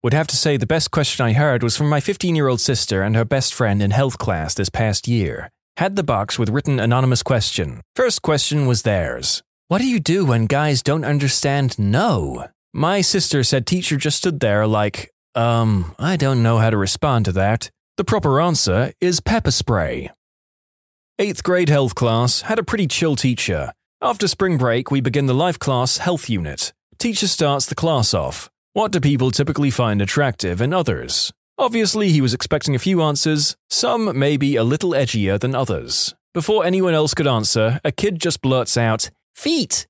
Would 0.01 0.13
have 0.13 0.27
to 0.27 0.37
say 0.37 0.55
the 0.55 0.65
best 0.65 0.91
question 0.91 1.25
I 1.25 1.33
heard 1.33 1.61
was 1.61 1.75
from 1.75 1.89
my 1.89 1.99
15 1.99 2.37
year 2.37 2.47
old 2.47 2.61
sister 2.61 3.01
and 3.01 3.17
her 3.17 3.25
best 3.25 3.53
friend 3.53 3.81
in 3.81 3.91
health 3.91 4.17
class 4.17 4.53
this 4.53 4.69
past 4.69 5.09
year. 5.09 5.49
Had 5.75 5.97
the 5.97 6.03
box 6.03 6.39
with 6.39 6.47
written 6.47 6.79
anonymous 6.79 7.21
question. 7.21 7.81
First 7.97 8.21
question 8.21 8.65
was 8.65 8.83
theirs. 8.83 9.43
What 9.67 9.81
do 9.81 9.87
you 9.87 9.99
do 9.99 10.23
when 10.23 10.45
guys 10.45 10.81
don't 10.81 11.03
understand 11.03 11.77
no? 11.77 12.47
My 12.73 13.01
sister 13.01 13.43
said 13.43 13.67
teacher 13.67 13.97
just 13.97 14.19
stood 14.19 14.39
there 14.39 14.65
like, 14.67 15.11
um, 15.35 15.95
I 15.99 16.15
don't 16.15 16.41
know 16.41 16.59
how 16.59 16.69
to 16.69 16.77
respond 16.77 17.25
to 17.25 17.33
that. 17.33 17.69
The 17.97 18.05
proper 18.05 18.39
answer 18.39 18.93
is 19.01 19.19
pepper 19.19 19.51
spray. 19.51 20.11
Eighth 21.19 21.43
grade 21.43 21.67
health 21.67 21.93
class 21.93 22.39
had 22.43 22.57
a 22.57 22.63
pretty 22.63 22.87
chill 22.87 23.17
teacher. 23.17 23.73
After 24.01 24.29
spring 24.29 24.57
break, 24.57 24.91
we 24.91 25.01
begin 25.01 25.25
the 25.25 25.33
life 25.33 25.59
class 25.59 25.97
health 25.97 26.29
unit. 26.29 26.71
Teacher 26.99 27.27
starts 27.27 27.65
the 27.65 27.75
class 27.75 28.13
off. 28.13 28.49
What 28.71 28.93
do 28.93 29.01
people 29.01 29.29
typically 29.29 29.69
find 29.69 30.01
attractive 30.01 30.61
in 30.61 30.73
others? 30.73 31.33
Obviously, 31.57 32.09
he 32.09 32.21
was 32.21 32.33
expecting 32.33 32.75
a 32.75 32.79
few 32.79 33.01
answers, 33.01 33.57
some 33.69 34.17
maybe 34.17 34.55
a 34.55 34.63
little 34.63 34.91
edgier 34.91 35.37
than 35.37 35.53
others. 35.53 36.15
Before 36.33 36.63
anyone 36.63 36.93
else 36.93 37.13
could 37.13 37.27
answer, 37.27 37.81
a 37.83 37.91
kid 37.91 38.21
just 38.21 38.41
blurts 38.41 38.77
out, 38.77 39.09
Feet! 39.35 39.85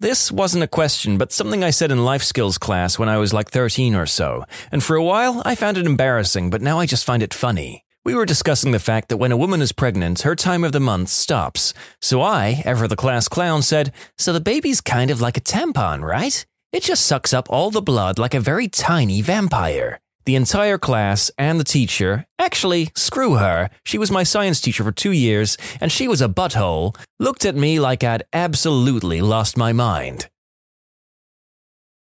This 0.00 0.32
wasn't 0.32 0.64
a 0.64 0.68
question, 0.68 1.16
but 1.16 1.30
something 1.30 1.62
I 1.62 1.70
said 1.70 1.92
in 1.92 2.04
life 2.04 2.24
skills 2.24 2.58
class 2.58 2.98
when 2.98 3.08
I 3.08 3.18
was 3.18 3.32
like 3.32 3.52
13 3.52 3.94
or 3.94 4.06
so, 4.06 4.44
and 4.72 4.82
for 4.82 4.96
a 4.96 5.04
while 5.04 5.42
I 5.44 5.54
found 5.54 5.78
it 5.78 5.86
embarrassing, 5.86 6.50
but 6.50 6.60
now 6.60 6.80
I 6.80 6.86
just 6.86 7.04
find 7.04 7.22
it 7.22 7.32
funny. 7.32 7.84
We 8.04 8.16
were 8.16 8.26
discussing 8.26 8.72
the 8.72 8.80
fact 8.80 9.10
that 9.10 9.18
when 9.18 9.30
a 9.30 9.36
woman 9.36 9.62
is 9.62 9.70
pregnant, 9.70 10.22
her 10.22 10.34
time 10.34 10.64
of 10.64 10.72
the 10.72 10.80
month 10.80 11.08
stops. 11.08 11.72
So 12.00 12.20
I, 12.20 12.60
ever 12.64 12.88
the 12.88 12.96
class 12.96 13.28
clown, 13.28 13.62
said, 13.62 13.92
So 14.18 14.32
the 14.32 14.40
baby's 14.40 14.80
kind 14.80 15.08
of 15.08 15.20
like 15.20 15.36
a 15.36 15.40
tampon, 15.40 16.00
right? 16.02 16.44
It 16.72 16.82
just 16.82 17.06
sucks 17.06 17.32
up 17.32 17.46
all 17.48 17.70
the 17.70 17.80
blood 17.80 18.18
like 18.18 18.34
a 18.34 18.40
very 18.40 18.66
tiny 18.66 19.22
vampire. 19.22 20.00
The 20.24 20.34
entire 20.34 20.78
class 20.78 21.30
and 21.38 21.60
the 21.60 21.64
teacher, 21.64 22.26
actually, 22.40 22.90
screw 22.96 23.34
her, 23.34 23.70
she 23.84 23.98
was 23.98 24.10
my 24.10 24.24
science 24.24 24.60
teacher 24.60 24.82
for 24.82 24.92
two 24.92 25.12
years 25.12 25.56
and 25.80 25.92
she 25.92 26.08
was 26.08 26.20
a 26.20 26.28
butthole, 26.28 26.96
looked 27.20 27.44
at 27.44 27.54
me 27.54 27.78
like 27.78 28.02
I'd 28.02 28.24
absolutely 28.32 29.20
lost 29.20 29.56
my 29.56 29.72
mind. 29.72 30.28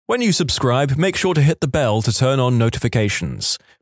When 0.07 0.21
you 0.21 0.31
subscribe, 0.31 0.97
make 0.97 1.15
sure 1.15 1.33
to 1.33 1.41
hit 1.41 1.61
the 1.61 1.67
bell 1.67 2.01
to 2.01 2.11
turn 2.11 2.39
on 2.39 2.57
notifications. 2.57 3.57